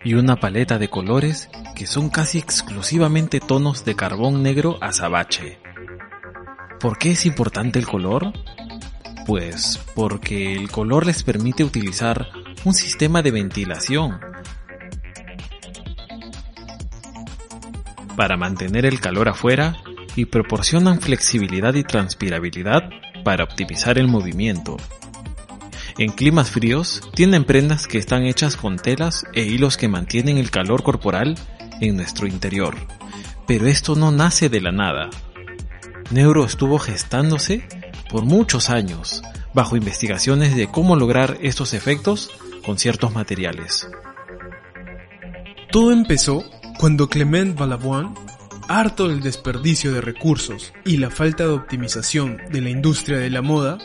y 0.04 0.14
una 0.14 0.36
paleta 0.36 0.78
de 0.78 0.88
colores 0.88 1.50
que 1.76 1.86
son 1.86 2.08
casi 2.08 2.38
exclusivamente 2.38 3.40
tonos 3.40 3.84
de 3.84 3.94
carbón 3.94 4.42
negro 4.42 4.78
azabache. 4.80 5.58
¿Por 6.80 6.96
qué 6.96 7.10
es 7.10 7.26
importante 7.26 7.78
el 7.78 7.86
color? 7.86 8.32
Pues 9.26 9.84
porque 9.94 10.54
el 10.54 10.70
color 10.70 11.04
les 11.04 11.24
permite 11.24 11.62
utilizar 11.62 12.26
un 12.64 12.72
sistema 12.72 13.20
de 13.20 13.32
ventilación 13.32 14.18
para 18.16 18.36
mantener 18.36 18.86
el 18.86 19.00
calor 19.00 19.28
afuera 19.28 19.76
y 20.16 20.26
proporcionan 20.26 21.00
flexibilidad 21.00 21.74
y 21.74 21.84
transpirabilidad 21.84 22.90
para 23.24 23.44
optimizar 23.44 23.98
el 23.98 24.08
movimiento. 24.08 24.76
En 25.98 26.10
climas 26.10 26.50
fríos, 26.50 27.02
tienen 27.14 27.44
prendas 27.44 27.86
que 27.86 27.98
están 27.98 28.24
hechas 28.24 28.56
con 28.56 28.76
telas 28.76 29.24
e 29.32 29.42
hilos 29.42 29.76
que 29.76 29.88
mantienen 29.88 30.38
el 30.38 30.50
calor 30.50 30.82
corporal 30.82 31.36
en 31.80 31.96
nuestro 31.96 32.26
interior. 32.26 32.76
Pero 33.46 33.66
esto 33.66 33.94
no 33.94 34.10
nace 34.10 34.48
de 34.48 34.60
la 34.60 34.72
nada. 34.72 35.10
Neuro 36.10 36.44
estuvo 36.44 36.78
gestándose 36.78 37.66
por 38.10 38.24
muchos 38.24 38.70
años, 38.70 39.22
bajo 39.54 39.76
investigaciones 39.76 40.56
de 40.56 40.66
cómo 40.66 40.96
lograr 40.96 41.38
estos 41.42 41.74
efectos 41.74 42.30
con 42.64 42.78
ciertos 42.78 43.12
materiales. 43.14 43.88
Todo 45.70 45.92
empezó 45.92 46.44
cuando 46.78 47.08
Clement 47.08 47.56
Balavoine, 47.58 48.14
harto 48.68 49.08
del 49.08 49.20
desperdicio 49.20 49.92
de 49.92 50.00
recursos 50.00 50.72
y 50.84 50.96
la 50.96 51.10
falta 51.10 51.44
de 51.44 51.50
optimización 51.50 52.38
de 52.50 52.60
la 52.60 52.70
industria 52.70 53.18
de 53.18 53.30
la 53.30 53.42
moda, 53.42 53.78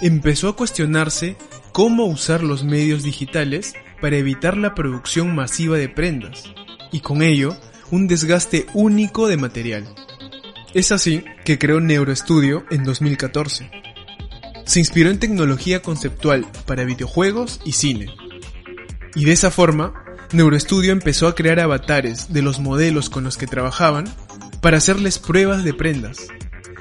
empezó 0.00 0.48
a 0.48 0.56
cuestionarse 0.56 1.36
cómo 1.72 2.04
usar 2.06 2.42
los 2.42 2.64
medios 2.64 3.02
digitales 3.02 3.74
para 4.00 4.16
evitar 4.16 4.56
la 4.56 4.74
producción 4.74 5.34
masiva 5.34 5.76
de 5.76 5.88
prendas 5.88 6.44
y 6.92 7.00
con 7.00 7.22
ello 7.22 7.56
un 7.90 8.06
desgaste 8.06 8.66
único 8.74 9.28
de 9.28 9.36
material. 9.36 9.94
Es 10.74 10.92
así 10.92 11.24
que 11.44 11.58
creó 11.58 11.80
Neuroestudio 11.80 12.64
en 12.70 12.84
2014. 12.84 13.70
Se 14.64 14.78
inspiró 14.78 15.10
en 15.10 15.18
tecnología 15.18 15.80
conceptual 15.80 16.46
para 16.66 16.84
videojuegos 16.84 17.60
y 17.64 17.72
cine. 17.72 18.14
Y 19.14 19.24
de 19.24 19.32
esa 19.32 19.50
forma 19.50 20.05
Neuroestudio 20.32 20.92
empezó 20.92 21.28
a 21.28 21.34
crear 21.34 21.60
avatares 21.60 22.32
de 22.32 22.42
los 22.42 22.58
modelos 22.58 23.10
con 23.10 23.24
los 23.24 23.36
que 23.36 23.46
trabajaban 23.46 24.06
para 24.60 24.78
hacerles 24.78 25.18
pruebas 25.18 25.62
de 25.62 25.72
prendas 25.72 26.18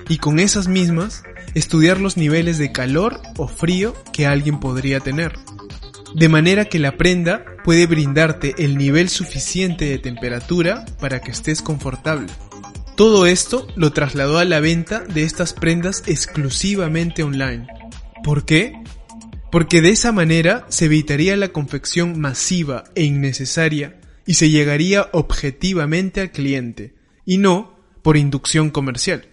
y 0.09 0.17
con 0.17 0.39
esas 0.39 0.67
mismas 0.67 1.23
estudiar 1.53 1.99
los 1.99 2.17
niveles 2.17 2.57
de 2.57 2.71
calor 2.71 3.21
o 3.37 3.47
frío 3.47 3.93
que 4.11 4.25
alguien 4.25 4.59
podría 4.59 4.99
tener. 4.99 5.33
De 6.15 6.29
manera 6.29 6.65
que 6.65 6.79
la 6.79 6.97
prenda 6.97 7.45
puede 7.63 7.87
brindarte 7.87 8.55
el 8.57 8.77
nivel 8.77 9.09
suficiente 9.09 9.85
de 9.85 9.99
temperatura 9.99 10.85
para 10.99 11.21
que 11.21 11.31
estés 11.31 11.61
confortable. 11.61 12.27
Todo 12.95 13.25
esto 13.25 13.67
lo 13.75 13.91
trasladó 13.91 14.39
a 14.39 14.45
la 14.45 14.59
venta 14.59 15.01
de 15.01 15.23
estas 15.23 15.53
prendas 15.53 16.03
exclusivamente 16.07 17.23
online. 17.23 17.67
¿Por 18.23 18.45
qué? 18.45 18.73
Porque 19.55 19.79
de 19.79 19.91
esa 19.91 20.11
manera 20.11 20.65
se 20.67 20.83
evitaría 20.83 21.37
la 21.37 21.53
confección 21.53 22.19
masiva 22.19 22.83
e 22.93 23.03
innecesaria 23.03 24.01
y 24.25 24.33
se 24.33 24.49
llegaría 24.49 25.07
objetivamente 25.13 26.19
al 26.19 26.31
cliente, 26.31 26.93
y 27.23 27.37
no 27.37 27.79
por 28.01 28.17
inducción 28.17 28.69
comercial. 28.69 29.29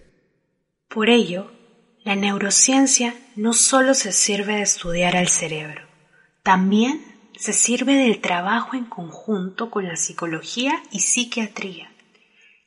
Por 0.87 1.09
ello, 1.09 1.51
la 2.05 2.15
neurociencia 2.15 3.13
no 3.35 3.51
solo 3.51 3.93
se 3.93 4.13
sirve 4.13 4.53
de 4.55 4.61
estudiar 4.61 5.17
al 5.17 5.27
cerebro, 5.27 5.81
también 6.41 7.03
se 7.37 7.51
sirve 7.51 7.95
del 7.95 8.21
trabajo 8.21 8.77
en 8.77 8.85
conjunto 8.85 9.69
con 9.69 9.89
la 9.89 9.97
psicología 9.97 10.81
y 10.89 11.01
psiquiatría, 11.01 11.91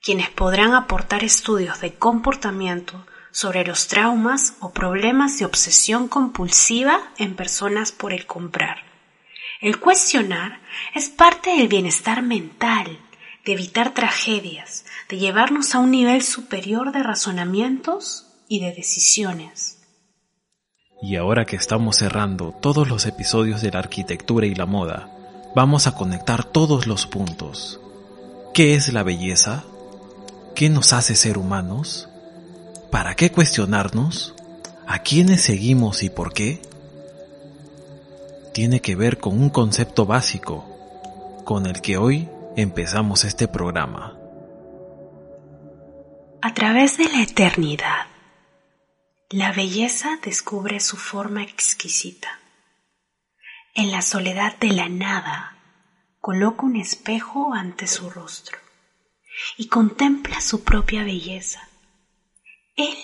quienes 0.03 0.29
podrán 0.29 0.75
aportar 0.75 1.25
estudios 1.25 1.81
de 1.81 1.95
comportamiento, 1.95 3.07
sobre 3.37 3.66
los 3.66 3.87
traumas 3.87 4.55
o 4.61 4.70
problemas 4.72 5.39
de 5.39 5.45
obsesión 5.45 6.09
compulsiva 6.09 7.12
en 7.18 7.37
personas 7.37 7.93
por 7.93 8.14
el 8.14 8.24
comprar. 8.24 8.78
El 9.61 9.78
cuestionar 9.78 10.62
es 10.95 11.11
parte 11.11 11.51
del 11.51 11.68
bienestar 11.68 12.22
mental, 12.22 12.99
de 13.45 13.53
evitar 13.53 13.93
tragedias, 13.93 14.87
de 15.11 15.18
llevarnos 15.18 15.74
a 15.74 15.80
un 15.80 15.91
nivel 15.91 16.22
superior 16.22 16.93
de 16.93 17.03
razonamientos 17.03 18.26
y 18.49 18.61
de 18.61 18.72
decisiones. 18.72 19.87
Y 21.03 21.16
ahora 21.16 21.45
que 21.45 21.57
estamos 21.57 21.99
cerrando 21.99 22.55
todos 22.62 22.89
los 22.89 23.05
episodios 23.05 23.61
de 23.61 23.70
la 23.70 23.80
arquitectura 23.80 24.47
y 24.47 24.55
la 24.55 24.64
moda, 24.64 25.11
vamos 25.55 25.87
a 25.87 25.95
conectar 25.95 26.43
todos 26.43 26.87
los 26.87 27.07
puntos. 27.07 27.82
¿Qué 28.55 28.76
es 28.76 28.91
la 28.95 29.03
belleza? 29.03 29.62
¿Qué 30.55 30.70
nos 30.70 30.95
hace 30.95 31.14
ser 31.14 31.37
humanos? 31.37 32.09
¿Para 32.91 33.14
qué 33.16 33.30
cuestionarnos? 33.30 34.34
¿A 34.87 35.01
quiénes 35.01 35.43
seguimos 35.43 36.03
y 36.03 36.11
por 36.11 36.32
qué? 36.32 36.62
Tiene 38.55 38.80
que 38.80 38.95
ver 38.95 39.18
con 39.18 39.39
un 39.39 39.51
concepto 39.51 40.07
básico 40.07 40.64
con 41.45 41.66
el 41.66 41.80
que 41.80 41.97
hoy 41.97 42.28
empezamos 42.57 43.24
este 43.24 43.49
programa. 43.49 44.16
A 46.41 46.55
través 46.55 46.97
de 46.97 47.09
la 47.09 47.22
eternidad, 47.22 48.07
la 49.30 49.53
belleza 49.53 50.18
descubre 50.24 50.78
su 50.80 50.97
forma 50.97 51.43
exquisita. 51.43 52.28
En 53.74 53.91
la 53.91 54.01
soledad 54.01 54.57
de 54.59 54.68
la 54.68 54.89
nada, 54.89 55.57
coloca 56.20 56.64
un 56.64 56.76
espejo 56.76 57.53
ante 57.53 57.89
su 57.89 58.09
rostro 58.11 58.59
y 59.57 59.66
contempla 59.68 60.41
su 60.41 60.62
propia 60.62 61.05
belleza 61.05 61.68
él 62.77 62.95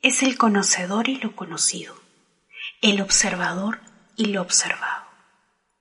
es 0.00 0.22
el 0.22 0.36
conocedor 0.36 1.08
y 1.08 1.18
lo 1.18 1.36
conocido, 1.36 1.94
el 2.80 3.00
observador 3.00 3.80
y 4.16 4.26
lo 4.26 4.40
observado. 4.42 5.04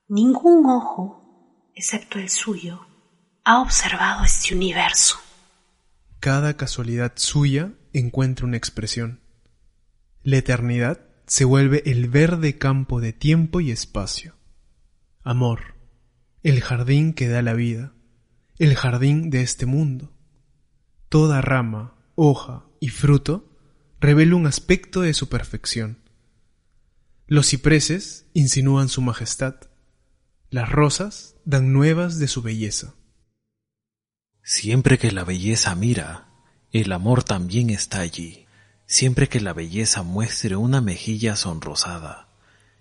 Ningún 0.07 0.65
ojo, 0.65 1.71
excepto 1.73 2.19
el 2.19 2.29
suyo, 2.29 2.85
ha 3.45 3.61
observado 3.61 4.25
este 4.25 4.53
universo. 4.53 5.17
Cada 6.19 6.57
casualidad 6.57 7.13
suya 7.15 7.71
encuentra 7.93 8.45
una 8.45 8.57
expresión. 8.57 9.21
La 10.23 10.37
eternidad 10.37 10.99
se 11.25 11.45
vuelve 11.45 11.81
el 11.85 12.09
verde 12.09 12.57
campo 12.57 12.99
de 12.99 13.13
tiempo 13.13 13.61
y 13.61 13.71
espacio. 13.71 14.35
Amor, 15.23 15.75
el 16.43 16.61
jardín 16.61 17.13
que 17.13 17.29
da 17.29 17.41
la 17.41 17.53
vida, 17.53 17.93
el 18.59 18.75
jardín 18.75 19.29
de 19.29 19.41
este 19.41 19.65
mundo. 19.65 20.11
Toda 21.09 21.41
rama, 21.41 21.95
hoja 22.15 22.65
y 22.81 22.89
fruto 22.89 23.47
revela 24.01 24.35
un 24.35 24.47
aspecto 24.47 25.01
de 25.01 25.13
su 25.13 25.29
perfección. 25.29 25.99
Los 27.27 27.47
cipreses 27.47 28.25
insinúan 28.33 28.89
su 28.89 29.01
majestad, 29.01 29.55
las 30.49 30.69
rosas 30.69 31.35
dan 31.45 31.71
nuevas 31.71 32.19
de 32.19 32.27
su 32.27 32.41
belleza. 32.41 32.95
Siempre 34.43 34.97
que 34.97 35.11
la 35.11 35.23
belleza 35.23 35.75
mira, 35.75 36.27
el 36.71 36.91
amor 36.91 37.23
también 37.23 37.69
está 37.69 37.99
allí. 37.99 38.47
Siempre 38.87 39.29
que 39.29 39.39
la 39.39 39.53
belleza 39.53 40.03
muestre 40.03 40.55
una 40.55 40.81
mejilla 40.81 41.35
sonrosada, 41.35 42.29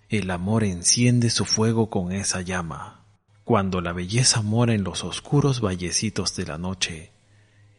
el 0.09 0.31
amor 0.31 0.63
enciende 0.63 1.29
su 1.29 1.45
fuego 1.45 1.89
con 1.89 2.11
esa 2.11 2.41
llama. 2.41 3.05
Cuando 3.43 3.79
la 3.79 3.93
belleza 3.93 4.41
mora 4.41 4.73
en 4.73 4.83
los 4.83 5.03
oscuros 5.03 5.61
vallecitos 5.61 6.35
de 6.35 6.45
la 6.47 6.57
noche, 6.57 7.11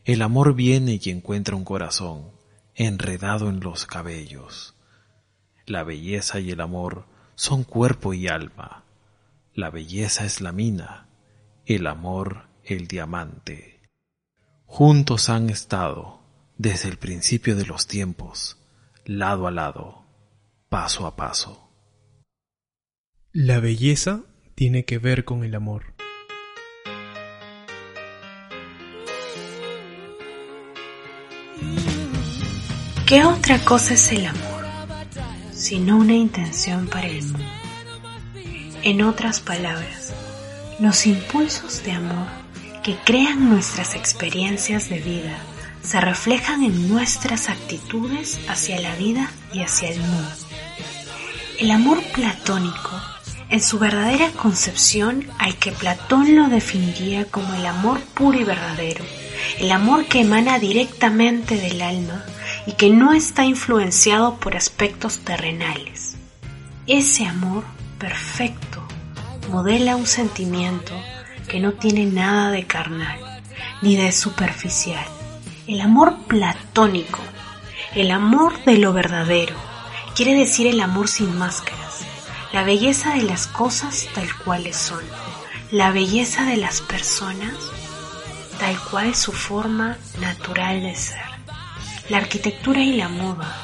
el 0.05 0.23
amor 0.23 0.55
viene 0.55 0.99
y 1.03 1.11
encuentra 1.11 1.57
un 1.57 1.65
corazón 1.65 2.33
enredado 2.75 3.49
en 3.49 3.61
los 3.61 3.87
cabellos. 3.87 4.75
La 5.67 5.85
belleza 5.85 6.41
y 6.41 6.51
el 6.51 6.61
amor 6.61 7.07
son 7.35 7.65
cuerpo 7.65 8.13
y 8.15 8.29
alma. 8.29 8.85
La 9.55 9.71
belleza 9.71 10.25
es 10.25 10.41
la 10.41 10.53
mina, 10.53 11.09
el 11.67 11.87
amor 11.87 12.49
el 12.65 12.89
diamante. 12.89 13.81
Juntos 14.67 15.29
han 15.29 15.51
estado 15.51 16.21
desde 16.57 16.89
el 16.89 16.97
principio 16.97 17.57
de 17.57 17.67
los 17.67 17.87
tiempos, 17.87 18.59
lado 19.05 19.47
a 19.47 19.51
lado, 19.51 20.05
paso 20.69 21.07
a 21.07 21.17
paso. 21.17 21.71
La 23.33 23.61
belleza 23.61 24.23
tiene 24.55 24.85
que 24.85 24.99
ver 24.99 25.25
con 25.25 25.45
el 25.45 25.55
amor. 25.55 25.95
¿Qué 33.13 33.27
otra 33.27 33.59
cosa 33.59 33.93
es 33.93 34.11
el 34.11 34.25
amor 34.25 34.65
sino 35.53 35.99
una 35.99 36.15
intención 36.15 36.87
para 36.87 37.09
el 37.09 37.23
mundo? 37.23 37.45
En 38.83 39.03
otras 39.03 39.41
palabras, 39.41 40.15
los 40.81 41.05
impulsos 41.05 41.85
de 41.85 41.93
amor 41.93 42.27
que 42.83 42.97
crean 43.05 43.51
nuestras 43.51 43.97
experiencias 43.97 44.89
de 44.89 45.01
vida 45.01 45.37
se 45.83 46.01
reflejan 46.01 46.63
en 46.63 46.89
nuestras 46.89 47.51
actitudes 47.51 48.41
hacia 48.49 48.81
la 48.81 48.97
vida 48.97 49.31
y 49.53 49.61
hacia 49.61 49.91
el 49.91 50.01
mundo. 50.01 50.31
El 51.59 51.71
amor 51.71 52.03
platónico, 52.15 52.99
en 53.51 53.61
su 53.61 53.79
verdadera 53.79 54.31
concepción 54.31 55.29
al 55.39 55.55
que 55.57 55.73
Platón 55.73 56.35
lo 56.35 56.49
definiría 56.49 57.27
como 57.27 57.53
el 57.53 57.67
amor 57.67 58.01
puro 58.15 58.41
y 58.41 58.45
verdadero, 58.45 59.05
el 59.59 59.71
amor 59.71 60.07
que 60.07 60.23
emana 60.23 60.59
directamente 60.59 61.59
del 61.59 61.83
alma 61.83 62.25
y 62.67 62.73
que 62.73 62.91
no 62.91 63.13
está 63.13 63.45
influenciado 63.45 64.37
por 64.37 64.57
aspectos 64.57 65.21
terrenales. 65.21 66.17
Ese 66.87 67.27
amor 67.27 67.65
perfecto 67.99 68.87
modela 69.51 69.97
un 69.97 70.07
sentimiento 70.07 70.93
que 71.49 71.61
no 71.61 71.73
tiene 71.73 72.07
nada 72.07 72.51
de 72.51 72.67
carnal 72.67 73.19
ni 73.83 73.97
de 73.97 74.13
superficial. 74.13 75.05
El 75.67 75.81
amor 75.81 76.17
platónico, 76.27 77.21
el 77.95 78.11
amor 78.11 78.65
de 78.65 78.79
lo 78.79 78.93
verdadero, 78.93 79.55
quiere 80.17 80.35
decir 80.35 80.67
el 80.67 80.81
amor 80.81 81.09
sin 81.09 81.37
máscaras, 81.37 82.01
la 82.53 82.65
belleza 82.65 83.15
de 83.15 83.23
las 83.23 83.47
cosas 83.47 84.09
tal 84.15 84.29
cuales 84.45 84.77
son, 84.77 85.03
la 85.71 85.91
belleza 85.91 86.45
de 86.45 86.57
las 86.57 86.81
personas 86.81 87.55
tal 88.59 88.79
cual 88.91 89.15
su 89.17 89.33
forma 89.33 89.99
natural 90.21 90.83
de 90.83 90.95
ser. 90.95 91.32
La 92.09 92.19
arquitectura 92.19 92.81
y 92.81 92.97
la 92.97 93.09
moda 93.09 93.57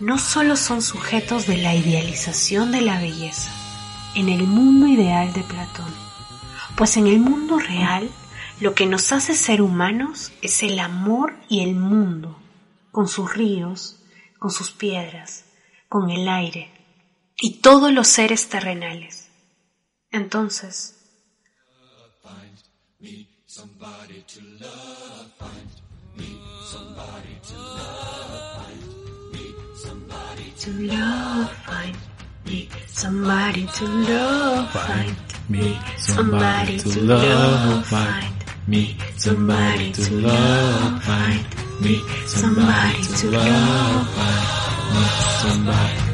no 0.00 0.18
solo 0.18 0.56
son 0.56 0.82
sujetos 0.82 1.46
de 1.46 1.58
la 1.58 1.74
idealización 1.74 2.72
de 2.72 2.80
la 2.80 2.98
belleza 2.98 3.52
en 4.14 4.28
el 4.28 4.44
mundo 4.44 4.86
ideal 4.86 5.32
de 5.32 5.42
Platón, 5.42 5.92
pues 6.76 6.96
en 6.96 7.06
el 7.06 7.20
mundo 7.20 7.58
real 7.58 8.10
lo 8.60 8.74
que 8.74 8.86
nos 8.86 9.12
hace 9.12 9.34
ser 9.34 9.60
humanos 9.60 10.32
es 10.42 10.62
el 10.62 10.78
amor 10.78 11.34
y 11.48 11.60
el 11.60 11.74
mundo, 11.74 12.38
con 12.90 13.08
sus 13.08 13.34
ríos, 13.34 14.02
con 14.38 14.50
sus 14.50 14.70
piedras, 14.70 15.44
con 15.88 16.10
el 16.10 16.28
aire 16.28 16.70
y 17.36 17.60
todos 17.60 17.92
los 17.92 18.08
seres 18.08 18.48
terrenales. 18.48 19.28
Entonces, 20.10 20.96
to 30.62 30.70
love, 30.70 31.50
find 31.50 31.96
me 32.46 32.68
somebody 32.86 33.66
to 33.66 33.84
love, 33.84 34.70
find 34.70 35.16
me 35.48 35.76
somebody 35.98 36.78
to 36.78 37.00
love, 37.00 37.84
find 37.86 38.36
me 38.68 38.96
somebody 39.16 39.90
to 39.92 40.14
love, 40.14 41.02
find 41.02 41.46
me 41.80 42.00
somebody 42.26 43.02
to 43.02 43.30
love, 43.32 44.08
find 44.14 44.94
me 44.94 45.04
somebody. 45.40 46.11